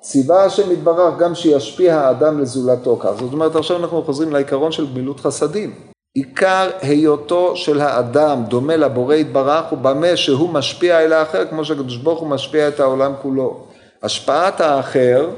ציווה 0.00 0.44
השם 0.44 0.72
יתברך 0.72 1.18
גם 1.18 1.34
שישפיע 1.34 1.96
האדם 2.00 2.40
לזולתו 2.40 2.96
כך. 2.96 3.10
זאת 3.20 3.32
אומרת 3.32 3.56
עכשיו 3.56 3.76
אנחנו 3.76 4.02
חוזרים 4.02 4.32
לעיקרון 4.32 4.72
של 4.72 4.86
גמילות 4.86 5.20
חסדים. 5.20 5.74
עיקר 6.14 6.70
היותו 6.82 7.56
של 7.56 7.80
האדם 7.80 8.44
דומה 8.48 8.76
לבורא 8.76 9.14
יתברך 9.14 9.64
הוא 9.70 9.78
במה 9.78 10.16
שהוא 10.16 10.50
משפיע 10.50 11.00
אל 11.00 11.12
האחר 11.12 11.46
כמו 11.46 11.64
שהקדוש 11.64 11.96
ברוך 11.96 12.20
הוא 12.20 12.28
משפיע 12.28 12.68
את 12.68 12.80
העולם 12.80 13.12
כולו. 13.22 13.66
השפעת 14.02 14.60
האחר 14.60 15.30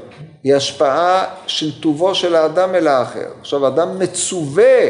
היא 0.43 0.55
השפעה 0.55 1.25
של 1.47 1.81
טובו 1.81 2.15
של 2.15 2.35
האדם 2.35 2.75
אל 2.75 2.87
האחר. 2.87 3.27
עכשיו 3.39 3.65
האדם 3.65 3.99
מצווה 3.99 4.89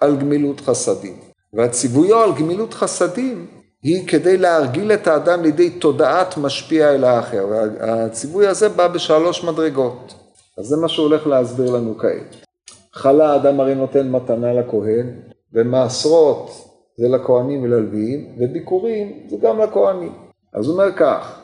על 0.00 0.16
גמילות 0.16 0.60
חסדים 0.60 1.16
והציוויו 1.52 2.18
על 2.18 2.32
גמילות 2.32 2.74
חסדים 2.74 3.46
היא 3.82 4.08
כדי 4.08 4.36
להרגיל 4.36 4.92
את 4.92 5.06
האדם 5.06 5.42
לידי 5.42 5.70
תודעת 5.70 6.36
משפיע 6.36 6.94
אל 6.94 7.04
האחר. 7.04 7.46
והציווי 7.48 8.46
הזה 8.46 8.68
בא 8.68 8.88
בשלוש 8.88 9.44
מדרגות. 9.44 10.14
אז 10.58 10.64
זה 10.64 10.76
מה 10.76 10.88
שהוא 10.88 11.06
הולך 11.06 11.26
להסביר 11.26 11.76
לנו 11.76 11.98
כעת. 11.98 12.36
חלה 12.92 13.32
האדם 13.32 13.60
הרי 13.60 13.74
נותן 13.74 14.10
מתנה 14.10 14.52
לכהן, 14.52 15.06
ומעשרות 15.52 16.50
זה 16.98 17.08
לכהנים 17.08 17.62
וללוויים, 17.62 18.26
וביקורים 18.38 19.12
זה 19.28 19.36
גם 19.42 19.60
לכהנים. 19.60 20.12
אז 20.54 20.66
הוא 20.66 20.72
אומר 20.72 20.92
כך, 20.92 21.40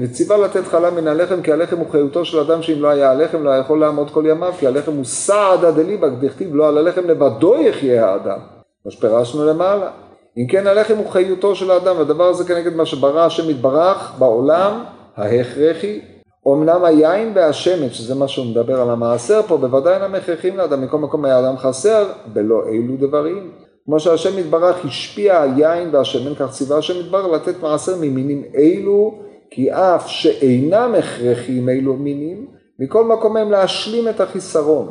וציווה 0.00 0.36
לתת 0.36 0.64
חלה 0.64 0.90
מן 0.90 1.06
הלחם, 1.06 1.42
כי 1.42 1.52
הלחם 1.52 1.78
הוא 1.78 1.90
חיותו 1.90 2.24
של 2.24 2.38
אדם 2.38 2.62
שאם 2.62 2.80
לא 2.82 2.88
היה 2.88 3.10
הלחם 3.10 3.42
לא 3.42 3.50
יכול 3.50 3.80
לעמוד 3.80 4.10
כל 4.10 4.24
ימיו, 4.28 4.52
כי 4.58 4.66
הלחם 4.66 4.92
הוא 4.92 5.04
סעדה 5.04 5.70
דליבא, 5.70 6.08
דכתיב 6.08 6.54
לא 6.54 6.68
על 6.68 6.78
הלחם 6.78 7.04
לבדו 7.04 7.56
יחיה 7.56 8.06
האדם, 8.06 8.38
כמו 8.82 8.90
שפירשנו 8.92 9.44
למעלה. 9.44 9.90
אם 10.38 10.46
כן 10.46 10.66
הלחם 10.66 10.96
הוא 10.96 11.10
חיותו 11.10 11.54
של 11.54 11.70
האדם, 11.70 11.98
והדבר 11.98 12.24
הזה 12.24 12.44
כנגד 12.44 12.74
מה 12.74 12.86
שברא 12.86 13.26
השם 13.26 13.50
יתברך 13.50 14.12
בעולם 14.18 14.84
ההכרחי. 15.16 16.00
אמנם 16.48 16.84
היין 16.84 17.32
והשמש, 17.34 17.98
שזה 17.98 18.14
מה 18.14 18.28
שהוא 18.28 18.46
מדבר 18.46 18.80
על 18.80 18.90
המעשר 18.90 19.42
פה, 19.42 19.56
בוודאי 19.56 19.94
אינם 19.94 20.14
הכרחים 20.14 20.56
לאדם, 20.56 20.82
מכל 20.82 20.98
מקום 20.98 21.24
היה 21.24 21.40
אדם 21.40 21.56
חסר, 21.58 22.06
בלא 22.32 22.62
אילו 22.68 22.96
דברים. 22.96 23.50
כמו 23.84 24.00
שהשם 24.00 24.38
יתברך 24.38 24.84
השפיע 24.84 25.42
היין 25.42 25.88
והשמן, 25.92 26.34
כך 26.34 26.50
ציווה 26.50 26.78
השם 26.78 27.00
יתברך 27.00 27.26
לתת 27.32 27.62
מעשר 27.62 27.96
ממינים 28.00 28.42
אלו, 28.56 29.14
כי 29.50 29.72
אף 29.72 30.08
שאינם 30.08 30.94
הכרחים 30.98 31.68
אלו 31.68 31.96
מינים, 31.96 32.46
מכל 32.78 33.04
מקום 33.04 33.36
הם 33.36 33.50
להשלים 33.50 34.08
את 34.08 34.20
החיסרון. 34.20 34.90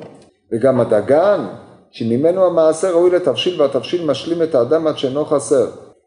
וגם 0.52 0.80
הדגן, 0.80 1.46
שממנו 1.92 2.46
המעשר 2.46 2.92
ראוי 2.92 3.10
לתבשיל 3.10 3.62
והתבשיל 3.62 4.06
משלים 4.06 4.44
את 4.44 4.56
האדם 4.56 4.88
עד 4.88 4.98
שאינו 4.98 5.26
חסר. 5.26 5.66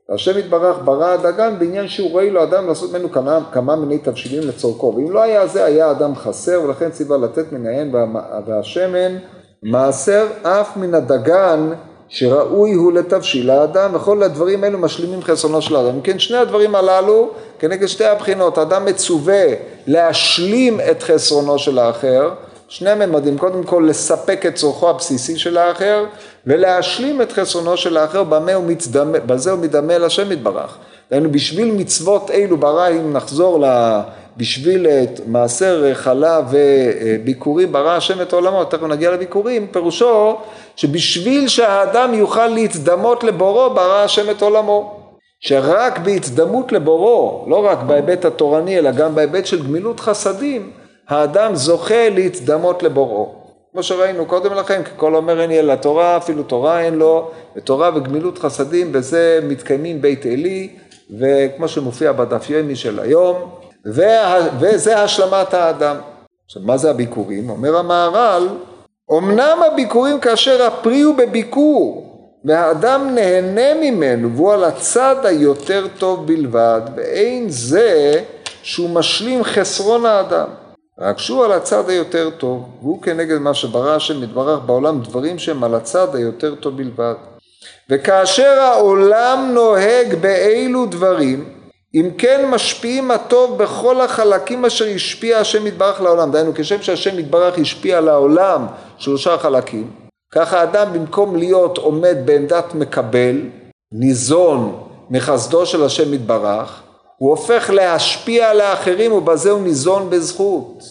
והשם 0.08 0.38
יתברך 0.38 0.76
ברא 0.84 1.06
הדגן 1.06 1.58
בעניין 1.58 1.88
שהוא 1.88 2.10
ראוי 2.10 2.30
לו 2.30 2.42
אדם 2.42 2.66
לעשות 2.66 2.92
ממנו 2.92 3.12
כמה, 3.12 3.40
כמה 3.52 3.76
מיני 3.76 3.98
תבשילים 3.98 4.48
לצורכו. 4.48 4.94
ואם 4.96 5.10
לא 5.10 5.22
היה 5.22 5.46
זה, 5.46 5.64
היה 5.64 5.90
אדם 5.90 6.16
חסר, 6.16 6.60
ולכן 6.64 6.90
ציווה 6.90 7.18
לתת 7.18 7.52
מן 7.52 7.66
העין 7.66 7.94
והשמן 8.46 9.16
מעשר 9.62 10.26
אף 10.42 10.76
מן 10.76 10.94
הדגן 10.94 11.70
שראוי 12.08 12.72
הוא 12.72 12.92
לתבשיל 12.92 13.50
האדם, 13.50 13.94
וכל 13.94 14.22
הדברים 14.22 14.64
האלו 14.64 14.78
משלימים 14.78 15.22
חסרונו 15.22 15.62
של 15.62 15.76
האדם. 15.76 16.00
כן, 16.00 16.18
שני 16.18 16.36
הדברים 16.36 16.74
הללו, 16.74 17.30
כנגד 17.58 17.86
שתי 17.86 18.04
הבחינות, 18.04 18.58
האדם 18.58 18.84
מצווה 18.84 19.44
להשלים 19.86 20.80
את 20.90 21.02
חסרונו 21.02 21.58
של 21.58 21.78
האחר, 21.78 22.30
שני 22.68 22.94
ממדים, 22.94 23.38
קודם 23.38 23.62
כל 23.62 23.86
לספק 23.88 24.46
את 24.46 24.54
צורכו 24.54 24.90
הבסיסי 24.90 25.38
של 25.38 25.58
האחר, 25.58 26.04
ולהשלים 26.46 27.22
את 27.22 27.32
חסרונו 27.32 27.76
של 27.76 27.96
האחר, 27.96 28.24
במה 28.24 28.54
הוא 28.54 28.64
מצדמה, 28.64 29.18
בזה 29.18 29.50
הוא 29.50 29.60
מדמה 29.60 29.98
לשם 29.98 30.32
יתברך. 30.32 30.78
דהיינו, 31.10 31.32
בשביל 31.32 31.72
מצוות 31.72 32.30
אלו 32.30 32.56
ברא, 32.56 32.88
אם 32.88 33.12
נחזור 33.12 33.60
ל... 33.60 34.00
בשביל 34.36 34.86
את 34.86 35.20
מעשר 35.26 35.94
חלה 35.94 36.40
וביקורים 36.50 37.72
ברא 37.72 37.90
השם 37.90 38.22
את 38.22 38.32
העולמו, 38.32 38.64
תכף 38.64 38.82
נגיע 38.82 39.10
לביקורים, 39.10 39.66
פירושו 39.66 40.36
שבשביל 40.76 41.48
שהאדם 41.48 42.14
יוכל 42.14 42.46
להתדמות 42.46 43.24
לבורו 43.24 43.74
ברא 43.74 44.04
השם 44.04 44.30
את 44.30 44.42
עולמו. 44.42 45.00
שרק 45.40 45.98
בהתדמות 45.98 46.72
לבורו, 46.72 47.44
לא 47.48 47.66
רק 47.66 47.78
בהיבט 47.82 48.24
התורני 48.24 48.78
אלא 48.78 48.90
גם 48.90 49.14
בהיבט 49.14 49.46
של 49.46 49.62
גמילות 49.62 50.00
חסדים, 50.00 50.70
האדם 51.08 51.54
זוכה 51.54 52.08
להתדמות 52.08 52.82
לבוראו. 52.82 53.34
כמו 53.72 53.82
שראינו 53.82 54.26
קודם 54.26 54.54
לכן, 54.54 54.82
כי 54.82 54.90
כל 54.96 55.14
אומר 55.14 55.40
אין 55.40 55.50
אלא 55.50 55.74
תורה, 55.74 56.16
אפילו 56.16 56.42
תורה 56.42 56.80
אין 56.80 56.94
לו, 56.94 57.30
ותורה 57.56 57.90
וגמילות 57.94 58.38
חסדים, 58.38 58.92
בזה 58.92 59.40
מתקיימים 59.42 60.02
בית 60.02 60.26
עלי, 60.26 60.68
וכמו 61.18 61.68
שמופיע 61.68 62.12
בדף 62.12 62.50
יומי 62.50 62.76
של 62.76 63.00
היום, 63.00 63.50
וה, 63.86 64.38
וזה 64.60 64.98
השלמת 64.98 65.54
האדם. 65.54 65.96
עכשיו, 66.46 66.62
מה 66.62 66.76
זה 66.76 66.90
הביקורים? 66.90 67.50
אומר 67.50 67.76
המהר"ל, 67.76 68.48
אמנם 69.12 69.58
הביקורים 69.72 70.20
כאשר 70.20 70.62
הפרי 70.62 71.00
הוא 71.00 71.14
בביקור, 71.14 72.14
והאדם 72.44 73.14
נהנה 73.14 73.74
ממנו, 73.74 74.36
והוא 74.36 74.52
על 74.52 74.64
הצד 74.64 75.16
היותר 75.22 75.86
טוב 75.98 76.26
בלבד, 76.26 76.80
ואין 76.96 77.48
זה 77.48 78.22
שהוא 78.62 78.90
משלים 78.90 79.44
חסרון 79.44 80.06
האדם. 80.06 80.63
רק 81.00 81.18
שהוא 81.18 81.44
על 81.44 81.52
הצד 81.52 81.90
היותר 81.90 82.30
טוב, 82.38 82.68
והוא 82.80 83.02
כנגד 83.02 83.38
מה 83.38 83.54
שברא 83.54 83.96
השם 83.96 84.22
יתברך 84.22 84.60
בעולם 84.66 85.00
דברים 85.00 85.38
שהם 85.38 85.64
על 85.64 85.74
הצד 85.74 86.16
היותר 86.16 86.54
טוב 86.54 86.76
בלבד. 86.76 87.14
וכאשר 87.90 88.60
העולם 88.60 89.50
נוהג 89.54 90.14
באילו 90.14 90.86
דברים, 90.86 91.54
אם 91.94 92.10
כן 92.18 92.46
משפיעים 92.50 93.10
הטוב 93.10 93.62
בכל 93.62 94.00
החלקים 94.00 94.64
אשר 94.64 94.86
השפיע 94.94 95.38
השם 95.38 95.66
יתברך 95.66 96.00
לעולם. 96.00 96.30
דהיינו, 96.30 96.52
כשם 96.54 96.82
שהשם 96.82 97.18
יתברך 97.18 97.58
השפיע 97.58 98.00
לעולם 98.00 98.66
שלושה 98.98 99.38
חלקים, 99.38 99.90
ככה 100.32 100.62
אדם 100.62 100.92
במקום 100.92 101.36
להיות 101.36 101.78
עומד 101.78 102.16
בעמדת 102.24 102.74
מקבל, 102.74 103.40
ניזון 103.92 104.82
מחסדו 105.10 105.66
של 105.66 105.84
השם 105.84 106.14
יתברך, 106.14 106.82
הוא 107.24 107.30
הופך 107.30 107.70
להשפיע 107.70 108.50
על 108.50 108.60
האחרים 108.60 109.12
ובזה 109.12 109.50
הוא 109.50 109.62
ניזון 109.62 110.10
בזכות. 110.10 110.82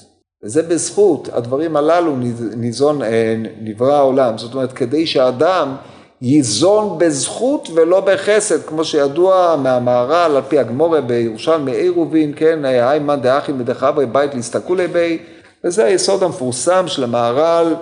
וזה 0.44 0.64
בזכות, 0.64 1.30
הדברים 1.34 1.76
הללו 1.76 2.16
ניזון, 2.56 3.02
אה, 3.02 3.36
נברא 3.62 3.94
העולם. 3.94 4.38
זאת 4.38 4.54
אומרת, 4.54 4.74
כדי 4.74 5.08
שאדם 5.08 5.76
ייזון 6.22 6.98
בזכות 6.98 7.70
ולא 7.74 8.02
בחסד, 8.02 8.64
כמו 8.66 8.86
שידוע 8.86 9.56
מהמהר"ל 9.64 10.36
על 10.36 10.42
פי 10.48 10.60
הגמורה 10.60 11.02
בירושלמי 11.02 11.72
עירובין, 11.72 12.34
כן, 12.36 12.66
היימן 12.66 13.22
דאחים 13.22 13.60
ודחברי 13.60 14.06
בית 14.06 14.36
להסתכולי 14.36 14.88
בי, 14.88 15.18
וזה 15.64 15.86
היסוד 15.86 16.24
המפורסם 16.24 16.88
של 16.88 17.04
המהר"ל, 17.04 17.76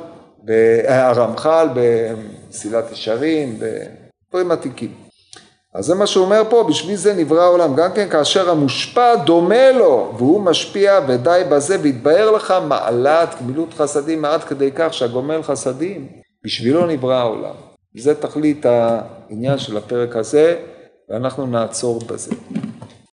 הרמח"ל 0.88 1.68
במסילת 1.74 2.92
ישרים, 2.92 3.60
בדברים 3.60 4.52
עתיקים. 4.52 5.01
אז 5.74 5.86
זה 5.86 5.96
מה 5.96 6.08
שהוא 6.08 6.26
אומר 6.26 6.42
פה, 6.50 6.66
בשביל 6.70 6.96
זה 6.96 7.14
נברא 7.14 7.42
העולם, 7.42 7.76
גם 7.76 7.92
כן 7.94 8.10
כאשר 8.10 8.50
המושפע 8.50 9.16
דומה 9.16 9.72
לו, 9.72 10.14
והוא 10.18 10.42
משפיע 10.42 11.00
ודי 11.08 11.42
בזה, 11.52 11.78
והתבהר 11.84 12.32
לך 12.32 12.54
מעלת 12.68 13.36
גמילות 13.42 13.74
חסדים 13.74 14.26
עד 14.26 14.44
כדי 14.44 14.72
כך 14.76 14.94
שהגומל 14.94 15.44
חסדים, 15.44 16.08
בשבילו 16.44 16.86
נברא 16.86 17.16
העולם. 17.16 17.56
זה 17.98 18.16
תכלית 18.16 18.66
העניין 18.66 19.58
של 19.58 19.78
הפרק 19.78 20.16
הזה, 20.16 20.56
ואנחנו 21.10 21.48
נעצור 21.48 22.00
בזה. 22.00 22.36